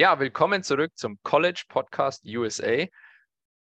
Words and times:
Ja, 0.00 0.18
willkommen 0.18 0.62
zurück 0.62 0.96
zum 0.96 1.22
College 1.24 1.64
Podcast 1.68 2.24
USA, 2.24 2.86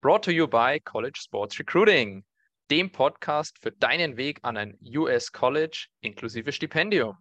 brought 0.01 0.23
to 0.23 0.29
you 0.29 0.47
by 0.47 0.79
College 0.79 1.19
Sports 1.19 1.57
Recruiting, 1.57 2.23
dem 2.69 2.91
Podcast 2.91 3.57
für 3.59 3.71
deinen 3.71 4.17
Weg 4.17 4.41
an 4.43 4.55
ein 4.55 4.77
US 4.83 5.31
College 5.31 5.87
inklusive 5.99 6.51
Stipendium. 6.51 7.17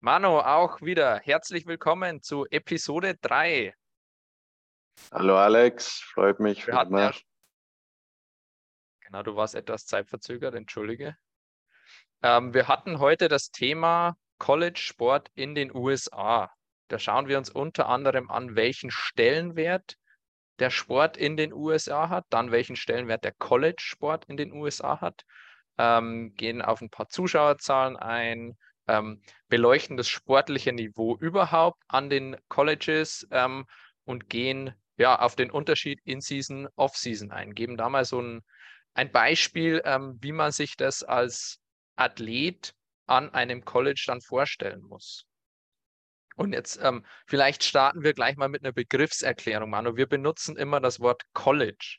Mano, 0.00 0.40
auch 0.40 0.82
wieder 0.82 1.20
herzlich 1.20 1.64
willkommen 1.64 2.22
zu 2.22 2.44
Episode 2.50 3.14
3. 3.20 3.72
Hallo 5.12 5.36
Alex, 5.36 6.00
freut 6.00 6.40
mich. 6.40 6.66
Wir 6.66 6.74
hatten 6.74 6.98
ja, 6.98 7.14
genau, 9.02 9.22
du 9.22 9.36
warst 9.36 9.54
etwas 9.54 9.86
zeitverzögert, 9.86 10.56
entschuldige. 10.56 11.16
Ähm, 12.20 12.52
wir 12.52 12.66
hatten 12.66 12.98
heute 12.98 13.28
das 13.28 13.52
Thema 13.52 14.16
College 14.38 14.80
Sport 14.80 15.30
in 15.36 15.54
den 15.54 15.72
USA. 15.72 16.50
Da 16.90 16.98
schauen 16.98 17.28
wir 17.28 17.38
uns 17.38 17.50
unter 17.50 17.88
anderem 17.88 18.30
an, 18.30 18.56
welchen 18.56 18.90
Stellenwert 18.90 19.96
der 20.58 20.70
Sport 20.70 21.16
in 21.16 21.36
den 21.36 21.52
USA 21.52 22.08
hat, 22.08 22.26
dann 22.30 22.50
welchen 22.50 22.74
Stellenwert 22.74 23.22
der 23.22 23.32
College-Sport 23.32 24.24
in 24.26 24.36
den 24.36 24.52
USA 24.52 25.00
hat, 25.00 25.24
ähm, 25.78 26.34
gehen 26.34 26.60
auf 26.60 26.80
ein 26.80 26.90
paar 26.90 27.08
Zuschauerzahlen 27.08 27.96
ein, 27.96 28.58
ähm, 28.88 29.22
beleuchten 29.48 29.96
das 29.96 30.08
sportliche 30.08 30.72
Niveau 30.72 31.16
überhaupt 31.16 31.80
an 31.86 32.10
den 32.10 32.36
Colleges 32.48 33.24
ähm, 33.30 33.66
und 34.04 34.28
gehen 34.28 34.74
ja 34.96 35.20
auf 35.20 35.36
den 35.36 35.52
Unterschied 35.52 36.00
in 36.04 36.20
Season, 36.20 36.66
Off-Season 36.74 37.30
ein, 37.30 37.54
geben 37.54 37.76
da 37.76 37.88
mal 37.88 38.04
so 38.04 38.20
ein, 38.20 38.42
ein 38.94 39.12
Beispiel, 39.12 39.80
ähm, 39.84 40.18
wie 40.20 40.32
man 40.32 40.50
sich 40.50 40.76
das 40.76 41.04
als 41.04 41.60
Athlet 41.94 42.74
an 43.06 43.32
einem 43.32 43.64
College 43.64 44.02
dann 44.08 44.20
vorstellen 44.20 44.82
muss. 44.82 45.29
Und 46.40 46.54
jetzt 46.54 46.80
ähm, 46.82 47.04
vielleicht 47.26 47.64
starten 47.64 48.02
wir 48.02 48.14
gleich 48.14 48.38
mal 48.38 48.48
mit 48.48 48.64
einer 48.64 48.72
Begriffserklärung, 48.72 49.68
Manu. 49.68 49.96
Wir 49.96 50.06
benutzen 50.06 50.56
immer 50.56 50.80
das 50.80 50.98
Wort 50.98 51.22
College. 51.34 51.98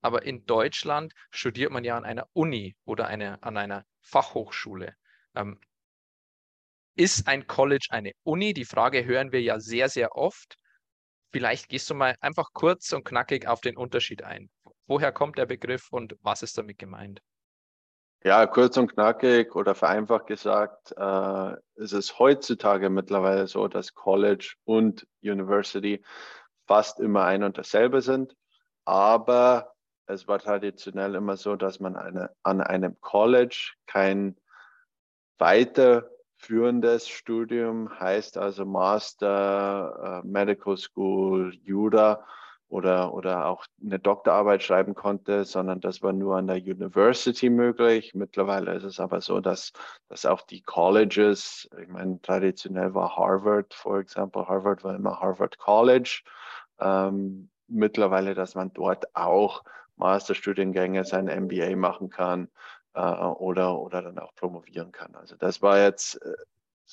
Aber 0.00 0.22
in 0.22 0.46
Deutschland 0.46 1.12
studiert 1.32 1.72
man 1.72 1.82
ja 1.82 1.96
an 1.96 2.04
einer 2.04 2.28
Uni 2.32 2.76
oder 2.84 3.08
eine, 3.08 3.42
an 3.42 3.56
einer 3.56 3.84
Fachhochschule. 4.02 4.94
Ähm, 5.34 5.58
ist 6.94 7.26
ein 7.26 7.48
College 7.48 7.88
eine 7.90 8.12
Uni? 8.22 8.54
Die 8.54 8.64
Frage 8.64 9.04
hören 9.04 9.32
wir 9.32 9.42
ja 9.42 9.58
sehr, 9.58 9.88
sehr 9.88 10.14
oft. 10.14 10.54
Vielleicht 11.32 11.68
gehst 11.68 11.90
du 11.90 11.94
mal 11.94 12.14
einfach 12.20 12.50
kurz 12.52 12.92
und 12.92 13.02
knackig 13.02 13.48
auf 13.48 13.60
den 13.60 13.76
Unterschied 13.76 14.22
ein. 14.22 14.50
Woher 14.86 15.10
kommt 15.10 15.36
der 15.36 15.46
Begriff 15.46 15.88
und 15.90 16.14
was 16.22 16.44
ist 16.44 16.56
damit 16.56 16.78
gemeint? 16.78 17.22
Ja, 18.22 18.46
kurz 18.46 18.76
und 18.76 18.92
knackig 18.92 19.56
oder 19.56 19.74
vereinfacht 19.74 20.26
gesagt, 20.26 20.92
äh, 20.94 21.56
ist 21.76 21.92
es 21.92 22.18
heutzutage 22.18 22.90
mittlerweile 22.90 23.46
so, 23.46 23.66
dass 23.66 23.94
College 23.94 24.56
und 24.64 25.06
University 25.22 26.04
fast 26.66 27.00
immer 27.00 27.24
ein 27.24 27.42
und 27.44 27.56
dasselbe 27.56 28.02
sind. 28.02 28.36
Aber 28.84 29.72
es 30.04 30.28
war 30.28 30.38
traditionell 30.38 31.14
immer 31.14 31.38
so, 31.38 31.56
dass 31.56 31.80
man 31.80 31.96
eine, 31.96 32.30
an 32.42 32.60
einem 32.60 33.00
College 33.00 33.72
kein 33.86 34.36
weiterführendes 35.38 37.08
Studium, 37.08 37.98
heißt 38.00 38.36
also 38.36 38.66
Master, 38.66 40.22
äh, 40.22 40.26
Medical 40.26 40.76
School, 40.76 41.54
Jura, 41.62 42.26
oder, 42.70 43.12
oder 43.12 43.46
auch 43.46 43.66
eine 43.84 43.98
Doktorarbeit 43.98 44.62
schreiben 44.62 44.94
konnte, 44.94 45.44
sondern 45.44 45.80
das 45.80 46.02
war 46.02 46.12
nur 46.12 46.36
an 46.36 46.46
der 46.46 46.56
University 46.56 47.50
möglich. 47.50 48.14
Mittlerweile 48.14 48.74
ist 48.74 48.84
es 48.84 49.00
aber 49.00 49.20
so, 49.20 49.40
dass, 49.40 49.72
dass 50.08 50.24
auch 50.24 50.42
die 50.42 50.62
Colleges, 50.62 51.68
ich 51.82 51.88
meine, 51.88 52.20
traditionell 52.22 52.94
war 52.94 53.16
Harvard, 53.16 53.74
for 53.74 53.98
example, 53.98 54.46
Harvard 54.46 54.84
war 54.84 54.94
immer 54.94 55.20
Harvard 55.20 55.58
College. 55.58 56.22
Ähm, 56.78 57.50
mittlerweile, 57.66 58.34
dass 58.34 58.54
man 58.54 58.72
dort 58.72 59.16
auch 59.16 59.64
Masterstudiengänge, 59.96 61.04
sein 61.04 61.26
MBA 61.26 61.74
machen 61.74 62.08
kann 62.08 62.48
äh, 62.94 63.00
oder, 63.00 63.80
oder 63.80 64.00
dann 64.00 64.18
auch 64.20 64.34
promovieren 64.36 64.92
kann. 64.92 65.16
Also 65.16 65.34
das 65.36 65.60
war 65.60 65.80
jetzt 65.80 66.22
äh, 66.22 66.34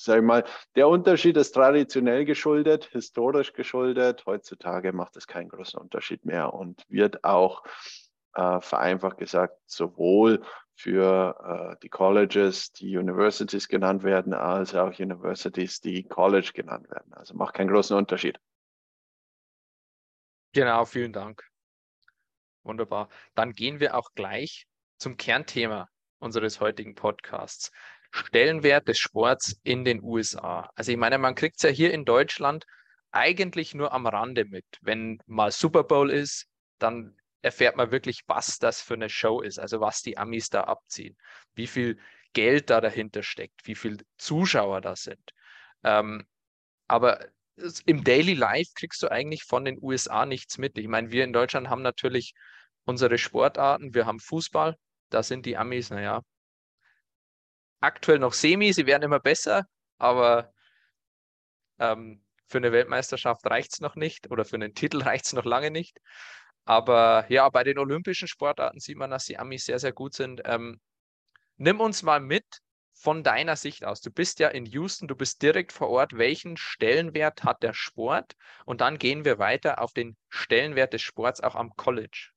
sag 0.04 0.18
ich 0.18 0.24
mal, 0.24 0.44
der 0.76 0.88
Unterschied 0.88 1.36
ist 1.36 1.52
traditionell 1.52 2.24
geschuldet, 2.24 2.86
historisch 2.92 3.52
geschuldet. 3.52 4.24
Heutzutage 4.26 4.92
macht 4.92 5.16
es 5.16 5.26
keinen 5.26 5.48
großen 5.48 5.78
Unterschied 5.80 6.24
mehr 6.24 6.54
und 6.54 6.84
wird 6.88 7.24
auch 7.24 7.64
äh, 8.34 8.60
vereinfacht 8.60 9.18
gesagt 9.18 9.58
sowohl 9.66 10.42
für 10.74 11.74
äh, 11.74 11.76
die 11.82 11.88
Colleges, 11.88 12.72
die 12.72 12.96
Universities 12.96 13.66
genannt 13.66 14.04
werden, 14.04 14.32
als 14.32 14.74
auch 14.76 14.96
Universities, 14.98 15.80
die 15.80 16.04
College 16.04 16.52
genannt 16.54 16.88
werden. 16.88 17.12
Also 17.14 17.34
macht 17.34 17.54
keinen 17.54 17.68
großen 17.68 17.96
Unterschied. 17.96 18.38
Genau, 20.52 20.84
vielen 20.84 21.12
Dank. 21.12 21.44
Wunderbar. 22.62 23.08
Dann 23.34 23.52
gehen 23.52 23.80
wir 23.80 23.96
auch 23.96 24.14
gleich 24.14 24.66
zum 24.98 25.16
Kernthema 25.16 25.88
unseres 26.20 26.60
heutigen 26.60 26.94
Podcasts. 26.94 27.72
Stellenwert 28.10 28.88
des 28.88 28.98
Sports 28.98 29.60
in 29.62 29.84
den 29.84 30.02
USA. 30.02 30.70
Also 30.74 30.92
ich 30.92 30.98
meine, 30.98 31.18
man 31.18 31.34
kriegt 31.34 31.56
es 31.56 31.62
ja 31.62 31.70
hier 31.70 31.92
in 31.92 32.04
Deutschland 32.04 32.66
eigentlich 33.10 33.74
nur 33.74 33.92
am 33.92 34.06
Rande 34.06 34.44
mit. 34.44 34.66
Wenn 34.80 35.18
mal 35.26 35.50
Super 35.50 35.84
Bowl 35.84 36.10
ist, 36.10 36.46
dann 36.78 37.16
erfährt 37.42 37.76
man 37.76 37.90
wirklich, 37.90 38.22
was 38.26 38.58
das 38.58 38.80
für 38.80 38.94
eine 38.94 39.08
Show 39.08 39.40
ist, 39.40 39.58
also 39.58 39.80
was 39.80 40.02
die 40.02 40.18
Amis 40.18 40.50
da 40.50 40.64
abziehen, 40.64 41.16
wie 41.54 41.66
viel 41.66 41.98
Geld 42.32 42.70
da 42.70 42.80
dahinter 42.80 43.22
steckt, 43.22 43.66
wie 43.66 43.74
viele 43.74 43.98
Zuschauer 44.16 44.80
da 44.80 44.96
sind. 44.96 45.32
Ähm, 45.84 46.26
aber 46.88 47.28
im 47.86 48.04
Daily 48.04 48.34
Life 48.34 48.72
kriegst 48.74 49.02
du 49.02 49.10
eigentlich 49.10 49.44
von 49.44 49.64
den 49.64 49.78
USA 49.80 50.26
nichts 50.26 50.58
mit. 50.58 50.78
Ich 50.78 50.88
meine, 50.88 51.10
wir 51.10 51.24
in 51.24 51.32
Deutschland 51.32 51.68
haben 51.68 51.82
natürlich 51.82 52.34
unsere 52.84 53.18
Sportarten, 53.18 53.94
wir 53.94 54.06
haben 54.06 54.20
Fußball, 54.20 54.76
da 55.10 55.22
sind 55.22 55.46
die 55.46 55.56
Amis, 55.56 55.90
naja, 55.90 56.22
aktuell 57.80 58.18
noch 58.18 58.32
semi, 58.32 58.72
sie 58.72 58.86
werden 58.86 59.02
immer 59.02 59.20
besser, 59.20 59.66
aber 59.98 60.52
ähm, 61.78 62.22
für 62.46 62.58
eine 62.58 62.72
Weltmeisterschaft 62.72 63.46
reicht 63.46 63.74
es 63.74 63.80
noch 63.80 63.94
nicht 63.94 64.30
oder 64.30 64.44
für 64.44 64.56
einen 64.56 64.74
Titel 64.74 65.02
reicht 65.02 65.26
es 65.26 65.32
noch 65.32 65.44
lange 65.44 65.70
nicht. 65.70 65.98
Aber 66.64 67.24
ja, 67.28 67.48
bei 67.48 67.64
den 67.64 67.78
olympischen 67.78 68.28
Sportarten 68.28 68.80
sieht 68.80 68.98
man, 68.98 69.10
dass 69.10 69.24
die 69.24 69.38
Amis 69.38 69.64
sehr, 69.64 69.78
sehr 69.78 69.92
gut 69.92 70.14
sind. 70.14 70.42
Ähm, 70.44 70.80
nimm 71.56 71.80
uns 71.80 72.02
mal 72.02 72.20
mit 72.20 72.44
von 72.92 73.22
deiner 73.22 73.56
Sicht 73.56 73.84
aus. 73.84 74.00
Du 74.00 74.10
bist 74.10 74.38
ja 74.38 74.48
in 74.48 74.66
Houston, 74.66 75.08
du 75.08 75.14
bist 75.14 75.40
direkt 75.40 75.72
vor 75.72 75.88
Ort. 75.88 76.18
Welchen 76.18 76.56
Stellenwert 76.56 77.44
hat 77.44 77.62
der 77.62 77.72
Sport? 77.72 78.34
Und 78.66 78.80
dann 78.80 78.98
gehen 78.98 79.24
wir 79.24 79.38
weiter 79.38 79.80
auf 79.80 79.92
den 79.92 80.16
Stellenwert 80.28 80.92
des 80.92 81.02
Sports 81.02 81.40
auch 81.40 81.54
am 81.54 81.74
College. 81.76 82.30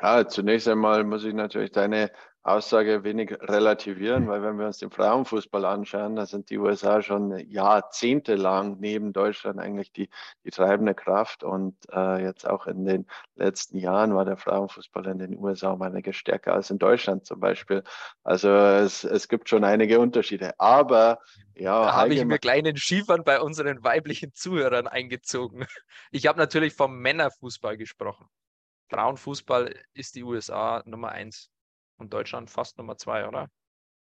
Ja, 0.00 0.28
zunächst 0.28 0.68
einmal 0.68 1.04
muss 1.04 1.24
ich 1.24 1.34
natürlich 1.34 1.72
deine 1.72 2.12
Aussage 2.46 3.04
wenig 3.04 3.32
relativieren, 3.40 4.28
weil 4.28 4.42
wenn 4.42 4.58
wir 4.58 4.66
uns 4.66 4.76
den 4.76 4.90
Frauenfußball 4.90 5.64
anschauen, 5.64 6.14
da 6.14 6.26
sind 6.26 6.50
die 6.50 6.58
USA 6.58 7.00
schon 7.00 7.38
jahrzehntelang 7.48 8.76
neben 8.80 9.14
Deutschland 9.14 9.58
eigentlich 9.58 9.92
die, 9.92 10.10
die 10.44 10.50
treibende 10.50 10.94
Kraft. 10.94 11.42
Und 11.42 11.74
äh, 11.90 12.22
jetzt 12.22 12.46
auch 12.46 12.66
in 12.66 12.84
den 12.84 13.06
letzten 13.34 13.78
Jahren 13.78 14.14
war 14.14 14.26
der 14.26 14.36
Frauenfußball 14.36 15.06
in 15.06 15.18
den 15.20 15.38
USA 15.38 15.70
um 15.70 15.80
einige 15.80 16.12
stärker 16.12 16.52
als 16.52 16.68
in 16.68 16.78
Deutschland 16.78 17.24
zum 17.24 17.40
Beispiel. 17.40 17.82
Also 18.24 18.50
es, 18.50 19.04
es 19.04 19.28
gibt 19.28 19.48
schon 19.48 19.64
einige 19.64 19.98
Unterschiede. 19.98 20.52
Aber 20.60 21.20
ja. 21.54 21.82
Da 21.82 21.94
habe 21.94 22.12
ich 22.12 22.22
mir 22.26 22.38
kleinen 22.38 22.76
Skifahren 22.76 23.24
bei 23.24 23.40
unseren 23.40 23.82
weiblichen 23.82 24.34
Zuhörern 24.34 24.86
eingezogen. 24.86 25.64
Ich 26.10 26.26
habe 26.26 26.38
natürlich 26.38 26.74
vom 26.74 26.98
Männerfußball 26.98 27.78
gesprochen. 27.78 28.28
Frauenfußball 28.90 29.74
ist 29.94 30.14
die 30.14 30.24
USA 30.24 30.82
Nummer 30.84 31.08
eins 31.08 31.53
und 31.98 32.12
Deutschland 32.12 32.50
fast 32.50 32.78
Nummer 32.78 32.96
zwei, 32.96 33.26
oder? 33.28 33.48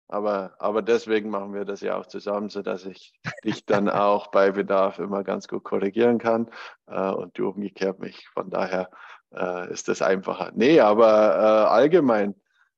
Aber, 0.08 0.54
aber 0.58 0.82
deswegen 0.82 1.30
machen 1.30 1.54
wir 1.54 1.64
das 1.64 1.80
ja 1.80 1.96
auch 1.96 2.06
zusammen, 2.06 2.50
sodass 2.50 2.84
ich 2.84 3.14
dich 3.44 3.64
dann 3.64 3.88
auch 3.88 4.26
bei 4.30 4.50
Bedarf 4.50 4.98
immer 4.98 5.24
ganz 5.24 5.48
gut 5.48 5.64
korrigieren 5.64 6.18
kann 6.18 6.50
äh, 6.86 7.10
und 7.10 7.38
du 7.38 7.48
umgekehrt 7.48 7.98
mich. 7.98 8.28
Von 8.28 8.50
daher 8.50 8.90
äh, 9.34 9.72
ist 9.72 9.88
das 9.88 10.02
einfacher. 10.02 10.52
Nee, 10.54 10.80
aber 10.80 11.08
äh, 11.08 11.68
allgemein, 11.70 12.34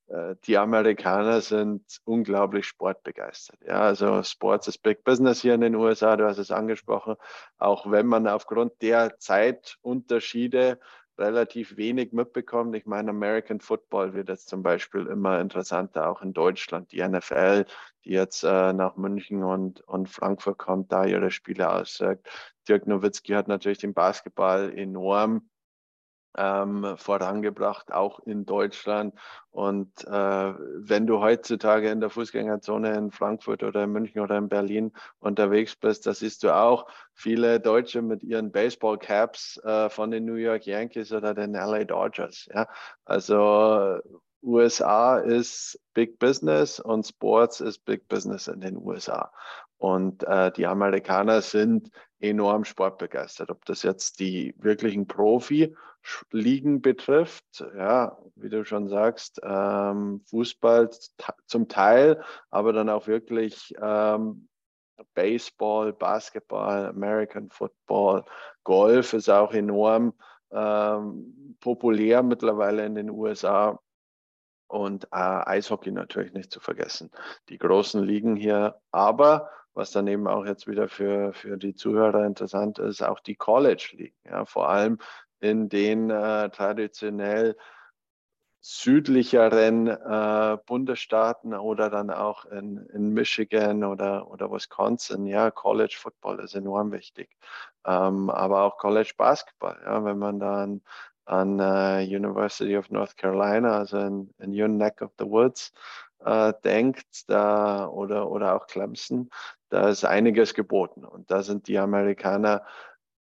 äh, 0.06 0.36
die 0.44 0.58
Amerikaner 0.58 1.40
sind 1.40 1.82
unglaublich 2.04 2.66
sportbegeistert. 2.66 3.58
Ja, 3.66 3.80
also 3.80 4.22
Sports 4.22 4.68
ist 4.68 4.82
Big 4.82 5.02
Business 5.02 5.40
hier 5.40 5.54
in 5.54 5.62
den 5.62 5.74
USA, 5.74 6.16
du 6.16 6.26
hast 6.26 6.38
es 6.38 6.50
angesprochen. 6.50 7.16
Auch 7.58 7.90
wenn 7.90 8.06
man 8.06 8.28
aufgrund 8.28 8.80
der 8.80 9.18
Zeitunterschiede 9.18 10.78
relativ 11.18 11.76
wenig 11.76 12.12
mitbekommt. 12.12 12.74
Ich 12.74 12.86
meine, 12.86 13.10
American 13.10 13.60
Football 13.60 14.14
wird 14.14 14.28
jetzt 14.28 14.48
zum 14.48 14.62
Beispiel 14.62 15.06
immer 15.06 15.40
interessanter, 15.40 16.08
auch 16.10 16.22
in 16.22 16.32
Deutschland. 16.32 16.92
Die 16.92 17.06
NFL, 17.06 17.66
die 18.04 18.10
jetzt 18.10 18.42
äh, 18.44 18.72
nach 18.72 18.96
München 18.96 19.42
und, 19.42 19.80
und 19.82 20.08
Frankfurt 20.08 20.58
kommt, 20.58 20.92
da 20.92 21.04
ihre 21.04 21.30
Spiele 21.30 21.70
aussagt. 21.70 22.28
Dirk 22.68 22.86
Nowitzki 22.86 23.32
hat 23.32 23.48
natürlich 23.48 23.78
den 23.78 23.94
Basketball 23.94 24.76
enorm 24.76 25.48
ähm, 26.36 26.94
vorangebracht, 26.96 27.92
auch 27.92 28.20
in 28.20 28.46
Deutschland. 28.46 29.14
Und 29.50 29.90
äh, 30.06 30.10
wenn 30.10 31.06
du 31.06 31.20
heutzutage 31.20 31.90
in 31.90 32.00
der 32.00 32.10
Fußgängerzone 32.10 32.96
in 32.96 33.10
Frankfurt 33.10 33.62
oder 33.62 33.84
in 33.84 33.92
München 33.92 34.20
oder 34.20 34.36
in 34.36 34.48
Berlin 34.48 34.92
unterwegs 35.20 35.76
bist, 35.76 36.06
da 36.06 36.14
siehst 36.14 36.42
du 36.42 36.54
auch 36.54 36.86
viele 37.12 37.60
Deutsche 37.60 38.02
mit 38.02 38.22
ihren 38.22 38.50
Baseball-Caps 38.50 39.58
äh, 39.64 39.88
von 39.90 40.10
den 40.10 40.24
New 40.24 40.34
York 40.34 40.66
Yankees 40.66 41.12
oder 41.12 41.34
den 41.34 41.52
LA 41.52 41.84
Dodgers. 41.84 42.48
Ja? 42.52 42.68
Also 43.04 44.00
USA 44.42 45.18
ist 45.18 45.80
Big 45.94 46.18
Business 46.18 46.78
und 46.78 47.06
Sports 47.06 47.60
ist 47.60 47.84
Big 47.84 48.08
Business 48.08 48.48
in 48.48 48.60
den 48.60 48.76
USA. 48.76 49.32
Und 49.78 50.24
äh, 50.24 50.52
die 50.52 50.66
Amerikaner 50.66 51.42
sind 51.42 51.90
enorm 52.20 52.64
sportbegeistert. 52.64 53.50
Ob 53.50 53.64
das 53.64 53.82
jetzt 53.82 54.20
die 54.20 54.54
wirklichen 54.58 55.06
Profi-Ligen 56.04 56.82
betrifft, 56.82 57.64
ja, 57.76 58.18
wie 58.36 58.48
du 58.48 58.64
schon 58.64 58.88
sagst, 58.88 59.40
ähm, 59.42 60.22
Fußball 60.28 60.90
zum 61.46 61.68
Teil, 61.68 62.22
aber 62.50 62.72
dann 62.72 62.88
auch 62.88 63.06
wirklich 63.06 63.74
ähm, 63.80 64.48
Baseball, 65.14 65.92
Basketball, 65.92 66.86
American 66.86 67.50
Football, 67.50 68.24
Golf 68.62 69.12
ist 69.12 69.28
auch 69.28 69.52
enorm 69.52 70.14
ähm, 70.52 71.56
populär 71.60 72.22
mittlerweile 72.22 72.84
in 72.84 72.94
den 72.94 73.10
USA 73.10 73.80
und 74.68 75.04
äh, 75.06 75.08
Eishockey 75.16 75.90
natürlich 75.90 76.32
nicht 76.32 76.52
zu 76.52 76.60
vergessen. 76.60 77.10
Die 77.48 77.58
großen 77.58 78.02
Ligen 78.02 78.36
hier, 78.36 78.80
aber 78.92 79.50
was 79.74 79.90
dann 79.90 80.06
eben 80.06 80.28
auch 80.28 80.46
jetzt 80.46 80.68
wieder 80.68 80.88
für, 80.88 81.32
für 81.32 81.56
die 81.56 81.74
Zuhörer 81.74 82.24
interessant 82.24 82.78
ist, 82.78 83.02
auch 83.02 83.18
die 83.20 83.34
College-Ligen. 83.34 84.14
Ja, 84.24 84.44
vor 84.44 84.68
allem 84.68 84.98
in 85.44 85.68
den 85.68 86.08
äh, 86.08 86.48
traditionell 86.50 87.56
südlicheren 88.60 89.88
äh, 89.88 90.56
Bundesstaaten 90.64 91.52
oder 91.52 91.90
dann 91.90 92.10
auch 92.10 92.46
in, 92.46 92.78
in 92.94 93.12
Michigan 93.12 93.84
oder, 93.84 94.30
oder 94.30 94.50
Wisconsin. 94.50 95.26
Ja, 95.26 95.50
College 95.50 95.96
Football 95.98 96.40
ist 96.40 96.54
enorm 96.54 96.92
wichtig. 96.92 97.36
Ähm, 97.84 98.30
aber 98.30 98.62
auch 98.62 98.78
College 98.78 99.12
Basketball. 99.18 99.78
Ja, 99.84 100.02
wenn 100.02 100.18
man 100.18 100.40
dann 100.40 100.80
an 101.26 101.60
uh, 101.60 102.00
University 102.00 102.76
of 102.76 102.90
North 102.90 103.16
Carolina, 103.18 103.78
also 103.78 103.98
in, 103.98 104.30
in 104.38 104.58
your 104.58 104.68
neck 104.68 105.02
of 105.02 105.10
the 105.18 105.26
woods, 105.26 105.72
äh, 106.24 106.54
denkt, 106.64 107.28
da, 107.28 107.86
oder, 107.86 108.30
oder 108.30 108.54
auch 108.54 108.66
Clemson, 108.66 109.28
da 109.68 109.90
ist 109.90 110.04
einiges 110.04 110.54
geboten. 110.54 111.04
Und 111.04 111.30
da 111.30 111.42
sind 111.42 111.68
die 111.68 111.78
Amerikaner 111.78 112.64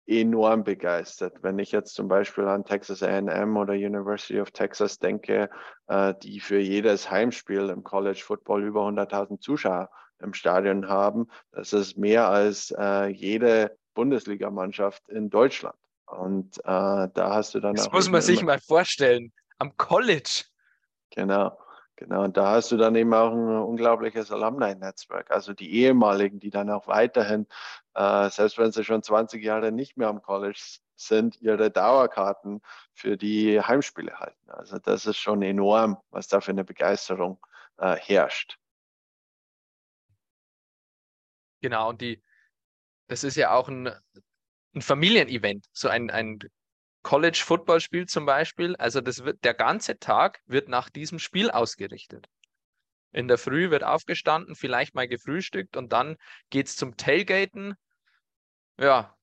enorm 0.07 0.63
begeistert. 0.63 1.37
Wenn 1.41 1.59
ich 1.59 1.71
jetzt 1.71 1.93
zum 1.93 2.07
Beispiel 2.07 2.45
an 2.45 2.65
Texas 2.65 3.03
AM 3.03 3.55
oder 3.57 3.73
University 3.73 4.39
of 4.39 4.51
Texas 4.51 4.99
denke, 4.99 5.49
äh, 5.87 6.13
die 6.21 6.39
für 6.39 6.59
jedes 6.59 7.09
Heimspiel 7.09 7.69
im 7.69 7.83
College 7.83 8.21
Football 8.23 8.63
über 8.63 8.81
100.000 8.81 9.39
Zuschauer 9.39 9.89
im 10.19 10.33
Stadion 10.33 10.87
haben, 10.87 11.27
das 11.51 11.73
ist 11.73 11.97
mehr 11.97 12.27
als 12.27 12.73
äh, 12.77 13.07
jede 13.07 13.77
Bundesligamannschaft 13.93 15.07
in 15.09 15.29
Deutschland. 15.29 15.75
Und 16.05 16.57
äh, 16.59 16.61
da 16.65 17.09
hast 17.15 17.55
du 17.55 17.59
dann 17.59 17.75
das 17.75 17.87
auch. 17.87 17.91
Das 17.91 18.05
muss 18.05 18.11
man 18.11 18.21
sich 18.21 18.43
mal 18.43 18.59
vorstellen. 18.59 19.31
Am 19.59 19.77
College. 19.77 20.43
Genau. 21.11 21.57
Genau, 22.01 22.23
und 22.23 22.35
da 22.35 22.49
hast 22.53 22.71
du 22.71 22.77
dann 22.77 22.95
eben 22.95 23.13
auch 23.13 23.31
ein 23.31 23.57
unglaubliches 23.59 24.31
Alumni-Netzwerk. 24.31 25.29
Also 25.29 25.53
die 25.53 25.71
ehemaligen, 25.71 26.39
die 26.39 26.49
dann 26.49 26.71
auch 26.71 26.87
weiterhin, 26.87 27.45
äh, 27.93 28.27
selbst 28.31 28.57
wenn 28.57 28.71
sie 28.71 28.83
schon 28.83 29.03
20 29.03 29.43
Jahre 29.43 29.71
nicht 29.71 29.97
mehr 29.97 30.07
am 30.07 30.23
College 30.23 30.79
sind, 30.95 31.39
ihre 31.41 31.69
Dauerkarten 31.69 32.63
für 32.95 33.17
die 33.17 33.61
Heimspiele 33.61 34.19
halten. 34.19 34.49
Also 34.49 34.79
das 34.79 35.05
ist 35.05 35.17
schon 35.17 35.43
enorm, 35.43 35.95
was 36.09 36.27
da 36.27 36.41
für 36.41 36.49
eine 36.49 36.63
Begeisterung 36.63 37.39
äh, 37.77 37.95
herrscht. 37.97 38.57
Genau, 41.61 41.89
und 41.89 42.01
die, 42.01 42.23
das 43.09 43.23
ist 43.23 43.35
ja 43.35 43.53
auch 43.53 43.69
ein, 43.69 43.91
ein 44.73 44.81
Familienevent, 44.81 45.67
so 45.71 45.87
ein, 45.87 46.09
ein 46.09 46.39
College-Football-Spiel 47.03 48.05
zum 48.07 48.25
Beispiel, 48.25 48.75
also 48.75 49.01
das 49.01 49.23
wird, 49.23 49.43
der 49.43 49.53
ganze 49.53 49.97
Tag 49.97 50.39
wird 50.45 50.69
nach 50.69 50.89
diesem 50.89 51.19
Spiel 51.19 51.49
ausgerichtet. 51.49 52.27
In 53.11 53.27
der 53.27 53.37
Früh 53.37 53.71
wird 53.71 53.83
aufgestanden, 53.83 54.55
vielleicht 54.55 54.95
mal 54.95 55.07
gefrühstückt 55.07 55.75
und 55.75 55.91
dann 55.91 56.17
geht 56.49 56.67
es 56.67 56.75
zum 56.75 56.95
Tailgaten. 56.95 57.75
Ja, 58.79 59.15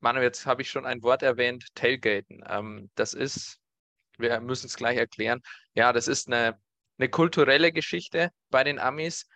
Manu, 0.00 0.20
jetzt 0.20 0.46
habe 0.46 0.62
ich 0.62 0.70
schon 0.70 0.86
ein 0.86 1.02
Wort 1.02 1.22
erwähnt, 1.22 1.66
Tailgaten. 1.74 2.42
Ähm, 2.48 2.90
das 2.94 3.14
ist, 3.14 3.60
wir 4.18 4.40
müssen 4.40 4.66
es 4.66 4.76
gleich 4.76 4.96
erklären, 4.96 5.42
ja, 5.74 5.92
das 5.92 6.08
ist 6.08 6.26
eine, 6.26 6.58
eine 6.98 7.08
kulturelle 7.08 7.70
Geschichte 7.70 8.30
bei 8.50 8.64
den 8.64 8.78
Amis. 8.78 9.28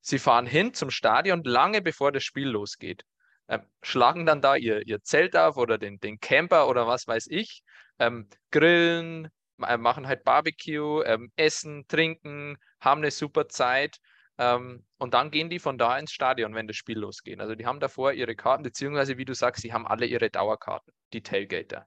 Sie 0.00 0.18
fahren 0.18 0.46
hin 0.46 0.72
zum 0.72 0.90
Stadion 0.90 1.44
lange 1.44 1.82
bevor 1.82 2.10
das 2.10 2.24
Spiel 2.24 2.48
losgeht 2.48 3.04
ähm, 3.48 3.62
schlagen 3.82 4.26
dann 4.26 4.40
da 4.42 4.56
ihr, 4.56 4.86
ihr 4.86 5.02
Zelt 5.02 5.36
auf 5.36 5.56
oder 5.56 5.78
den, 5.78 5.98
den 6.00 6.20
Camper 6.20 6.68
oder 6.68 6.86
was 6.86 7.06
weiß 7.06 7.28
ich, 7.30 7.62
ähm, 7.98 8.28
grillen, 8.50 9.28
äh, 9.62 9.76
machen 9.76 10.06
halt 10.06 10.24
Barbecue, 10.24 11.02
ähm, 11.04 11.32
essen, 11.36 11.86
trinken, 11.88 12.56
haben 12.80 13.00
eine 13.00 13.10
super 13.10 13.48
Zeit. 13.48 13.98
Ähm, 14.38 14.84
und 14.98 15.14
dann 15.14 15.30
gehen 15.30 15.48
die 15.48 15.58
von 15.58 15.78
da 15.78 15.98
ins 15.98 16.12
Stadion, 16.12 16.54
wenn 16.54 16.66
das 16.66 16.76
Spiel 16.76 16.98
losgeht. 16.98 17.40
Also 17.40 17.54
die 17.54 17.66
haben 17.66 17.80
davor 17.80 18.12
ihre 18.12 18.36
Karten, 18.36 18.62
beziehungsweise 18.62 19.16
wie 19.18 19.24
du 19.24 19.34
sagst, 19.34 19.62
sie 19.62 19.72
haben 19.72 19.86
alle 19.86 20.06
ihre 20.06 20.30
Dauerkarten, 20.30 20.92
die 21.12 21.22
Tailgater. 21.22 21.86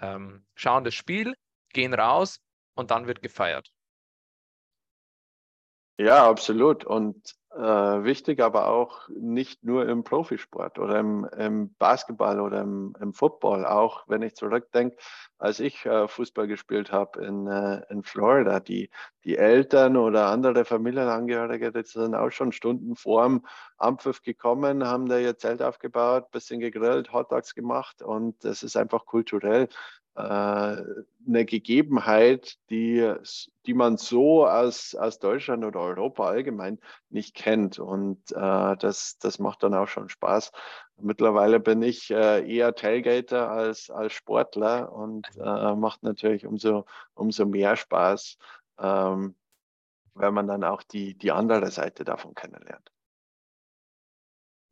Ähm, 0.00 0.46
schauen 0.54 0.84
das 0.84 0.94
Spiel, 0.94 1.34
gehen 1.72 1.94
raus 1.94 2.40
und 2.74 2.90
dann 2.90 3.06
wird 3.06 3.22
gefeiert. 3.22 3.70
Ja, 5.98 6.28
absolut. 6.28 6.84
Und 6.84 7.37
äh, 7.54 7.60
wichtig, 7.60 8.40
aber 8.40 8.68
auch 8.68 9.08
nicht 9.08 9.64
nur 9.64 9.88
im 9.88 10.04
Profisport 10.04 10.78
oder 10.78 10.98
im, 10.98 11.26
im 11.36 11.74
Basketball 11.74 12.40
oder 12.40 12.60
im, 12.60 12.94
im, 13.00 13.14
Football. 13.14 13.64
Auch 13.64 14.04
wenn 14.06 14.22
ich 14.22 14.34
zurückdenke, 14.34 14.96
als 15.38 15.58
ich 15.58 15.86
äh, 15.86 16.08
Fußball 16.08 16.46
gespielt 16.46 16.92
habe 16.92 17.24
in, 17.24 17.46
äh, 17.46 17.82
in 17.90 18.02
Florida, 18.02 18.60
die, 18.60 18.90
die 19.24 19.36
Eltern 19.38 19.96
oder 19.96 20.26
andere 20.26 20.64
Familienangehörige, 20.64 21.72
die 21.72 21.84
sind 21.84 22.14
auch 22.14 22.30
schon 22.30 22.52
Stunden 22.52 22.96
vor 22.96 23.24
dem 23.24 23.46
Ampfiff 23.78 24.22
gekommen, 24.22 24.86
haben 24.86 25.08
da 25.08 25.18
ihr 25.18 25.38
Zelt 25.38 25.62
aufgebaut, 25.62 26.30
bisschen 26.30 26.60
gegrillt, 26.60 27.12
Hotdogs 27.12 27.54
gemacht 27.54 28.02
und 28.02 28.44
es 28.44 28.62
ist 28.62 28.76
einfach 28.76 29.06
kulturell 29.06 29.68
eine 30.18 31.44
Gegebenheit, 31.44 32.58
die, 32.70 33.14
die 33.66 33.74
man 33.74 33.96
so 33.96 34.46
aus, 34.46 34.94
aus 34.94 35.18
Deutschland 35.18 35.64
oder 35.64 35.80
Europa 35.80 36.26
allgemein 36.26 36.80
nicht 37.10 37.34
kennt. 37.34 37.78
Und 37.78 38.32
äh, 38.32 38.76
das, 38.76 39.18
das 39.18 39.38
macht 39.38 39.62
dann 39.62 39.74
auch 39.74 39.88
schon 39.88 40.08
Spaß. 40.08 40.52
Mittlerweile 40.96 41.60
bin 41.60 41.82
ich 41.82 42.10
äh, 42.10 42.44
eher 42.50 42.74
Tailgater 42.74 43.50
als, 43.50 43.90
als 43.90 44.12
Sportler 44.12 44.92
und 44.92 45.28
äh, 45.36 45.74
macht 45.74 46.02
natürlich 46.02 46.46
umso, 46.46 46.86
umso 47.14 47.46
mehr 47.46 47.76
Spaß, 47.76 48.36
ähm, 48.78 49.36
wenn 50.14 50.34
man 50.34 50.48
dann 50.48 50.64
auch 50.64 50.82
die, 50.82 51.14
die 51.14 51.30
andere 51.30 51.70
Seite 51.70 52.04
davon 52.04 52.34
kennenlernt. 52.34 52.90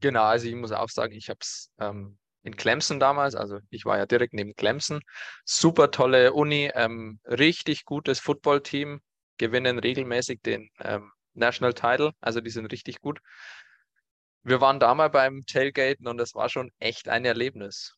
Genau, 0.01 0.25
also 0.25 0.49
ich 0.49 0.55
muss 0.55 0.73
auch 0.73 0.91
sagen, 0.91 1.15
ich 1.15 1.31
habe 1.31 1.39
es 1.41 1.71
ähm, 1.79 2.19
in 2.47 2.57
Clemson 2.57 3.01
damals. 3.01 3.35
Also 3.35 3.59
ich 3.71 3.85
war 3.85 3.99
ja 3.99 4.07
direkt 4.07 4.33
neben 4.33 4.55
Clemson. 4.55 5.01
Super 5.45 5.91
tolle 5.91 6.33
Uni, 6.33 6.71
ähm, 6.75 7.19
richtig 7.25 7.85
gutes 7.85 8.21
Footballteam, 8.21 9.01
gewinnen 9.37 9.81
regelmäßig 9.81 10.41
den 10.43 10.71
ähm, 10.81 11.11
National 11.35 11.75
Title. 11.75 12.13
Also 12.21 12.41
die 12.41 12.51
sind 12.51 12.67
richtig 12.67 13.01
gut. 13.01 13.21
Wir 14.45 14.61
waren 14.61 14.79
da 14.79 14.95
mal 14.95 15.11
beim 15.11 15.45
Tailgaten 15.45 16.07
und 16.07 16.19
das 16.19 16.35
war 16.35 16.49
schon 16.49 16.71
echt 16.79 17.09
ein 17.09 17.25
Erlebnis. 17.25 17.97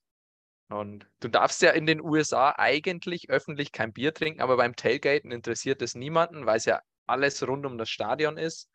Und 0.70 1.06
du 1.20 1.28
darfst 1.28 1.60
ja 1.60 1.70
in 1.70 1.84
den 1.84 2.00
USA 2.00 2.54
eigentlich 2.56 3.28
öffentlich 3.28 3.70
kein 3.70 3.92
Bier 3.92 4.14
trinken, 4.14 4.40
aber 4.40 4.56
beim 4.56 4.74
Tailgaten 4.76 5.30
interessiert 5.30 5.82
es 5.82 5.94
niemanden, 5.94 6.46
weil 6.46 6.56
es 6.56 6.64
ja 6.64 6.80
alles 7.06 7.46
rund 7.46 7.66
um 7.66 7.76
das 7.76 7.90
Stadion 7.90 8.38
ist. 8.38 8.70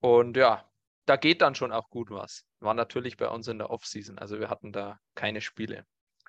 Und 0.00 0.36
ja, 0.36 0.70
da 1.06 1.16
geht 1.16 1.40
dann 1.40 1.54
schon 1.54 1.72
auch 1.72 1.88
gut 1.88 2.10
was. 2.10 2.44
War 2.60 2.74
natürlich 2.74 3.16
bei 3.16 3.28
uns 3.28 3.48
in 3.48 3.58
der 3.58 3.70
Offseason, 3.70 4.18
also 4.18 4.38
wir 4.38 4.50
hatten 4.50 4.72
da 4.72 4.98
keine 5.14 5.40
Spiele. 5.40 5.86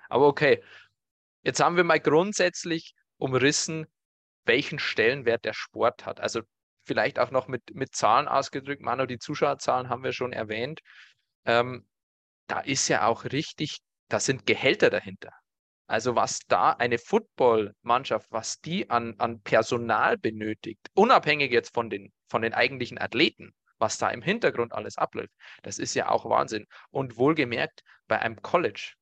Aber 0.08 0.26
okay, 0.26 0.62
jetzt 1.42 1.60
haben 1.60 1.76
wir 1.76 1.84
mal 1.84 2.00
grundsätzlich 2.00 2.94
umrissen, 3.18 3.86
welchen 4.44 4.78
Stellenwert 4.78 5.44
der 5.44 5.52
Sport 5.52 6.06
hat. 6.06 6.20
Also 6.20 6.42
vielleicht 6.84 7.18
auch 7.18 7.30
noch 7.30 7.48
mit, 7.48 7.74
mit 7.74 7.94
Zahlen 7.94 8.28
ausgedrückt. 8.28 8.82
Manu, 8.82 9.06
die 9.06 9.18
Zuschauerzahlen 9.18 9.88
haben 9.88 10.02
wir 10.02 10.12
schon 10.12 10.32
erwähnt. 10.32 10.80
Ähm, 11.44 11.86
da 12.46 12.60
ist 12.60 12.88
ja 12.88 13.06
auch 13.06 13.24
richtig, 13.24 13.78
da 14.08 14.20
sind 14.20 14.46
Gehälter 14.46 14.90
dahinter. 14.90 15.32
Also 15.86 16.14
was 16.14 16.40
da 16.48 16.70
eine 16.70 16.98
Footballmannschaft, 16.98 18.30
was 18.30 18.60
die 18.60 18.88
an, 18.90 19.14
an 19.18 19.42
Personal 19.42 20.16
benötigt, 20.16 20.88
unabhängig 20.94 21.52
jetzt 21.52 21.74
von 21.74 21.90
den, 21.90 22.12
von 22.28 22.42
den 22.42 22.54
eigentlichen 22.54 22.98
Athleten, 22.98 23.54
was 23.82 23.98
da 23.98 24.08
im 24.08 24.22
Hintergrund 24.22 24.72
alles 24.72 24.96
abläuft, 24.96 25.34
das 25.62 25.78
ist 25.78 25.94
ja 25.94 26.08
auch 26.08 26.24
Wahnsinn. 26.24 26.66
Und 26.90 27.18
wohlgemerkt 27.18 27.82
bei 28.08 28.18
einem 28.18 28.40
College. 28.40 28.94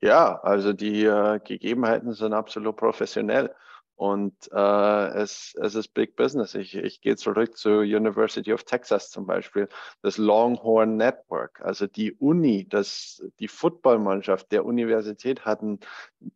Ja, 0.00 0.40
also 0.40 0.72
die 0.72 1.04
äh, 1.04 1.38
Gegebenheiten 1.44 2.12
sind 2.12 2.32
absolut 2.32 2.76
professionell. 2.76 3.54
Und 3.96 4.34
äh, 4.52 5.08
es, 5.22 5.54
es 5.62 5.74
ist 5.74 5.94
Big 5.94 6.16
Business. 6.16 6.54
Ich, 6.54 6.76
ich 6.76 7.00
gehe 7.00 7.16
zurück 7.16 7.56
zur 7.56 7.78
University 7.78 8.52
of 8.52 8.64
Texas 8.64 9.10
zum 9.10 9.26
Beispiel, 9.26 9.70
das 10.02 10.18
Longhorn 10.18 10.98
Network. 10.98 11.62
Also 11.62 11.86
die 11.86 12.12
Uni, 12.12 12.68
das, 12.68 13.22
die 13.38 13.48
Footballmannschaft 13.48 14.52
der 14.52 14.66
Universität 14.66 15.46
hat 15.46 15.62
einen 15.62 15.80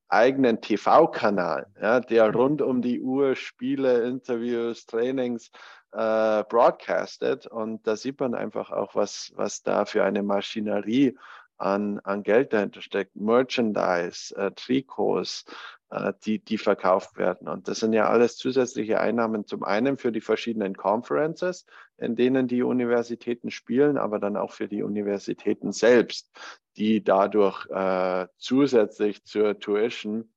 eigenen 0.09 0.63
TV-Kanal, 0.63 1.67
ja, 1.81 2.01
der 2.01 2.29
mhm. 2.29 2.35
rund 2.35 2.63
um 2.63 2.81
die 2.81 3.03
Uhr 3.03 3.37
Spiele, 3.37 4.05
Interviews, 4.09 4.87
Trainings 4.87 5.51
äh, 5.93 6.45
broadcastet. 6.45 7.47
Und 7.47 7.87
da 7.87 7.97
sieht 7.97 8.21
man 8.21 8.35
einfach 8.35 8.71
auch, 8.71 8.95
was, 8.95 9.33
was 9.35 9.63
da 9.63 9.85
für 9.85 10.05
eine 10.05 10.23
Maschinerie 10.23 11.17
an, 11.59 12.01
an 12.01 12.23
Geld 12.23 12.53
dahinter 12.53 12.81
steckt. 12.81 13.15
Merchandise, 13.17 14.35
äh, 14.37 14.51
Trikots, 14.53 15.45
äh, 15.91 16.13
die, 16.25 16.39
die 16.39 16.59
verkauft 16.59 17.19
werden. 17.19 17.49
Und 17.49 17.69
das 17.69 17.81
sind 17.81 17.93
ja 17.93 18.09
alles 18.09 18.37
zusätzliche 18.37 19.01
Einnahmen 19.01 19.47
zum 19.47 19.63
einen 19.63 19.99
für 19.99 20.13
die 20.13 20.23
verschiedenen 20.23 20.75
Conferences, 20.75 21.67
in 21.99 22.17
denen 22.17 22.49
die 22.49 22.63
Universitäten 22.63 23.51
spielen, 23.51 23.99
aber 23.99 24.19
dann 24.19 24.37
auch 24.37 24.53
für 24.53 24.69
die 24.69 24.83
Universitäten 24.83 25.73
selbst, 25.73 26.31
die 26.77 27.05
dadurch 27.05 27.67
äh, 27.69 28.27
zusätzlich 28.39 29.25
zur 29.25 29.59
Tuition 29.59 30.33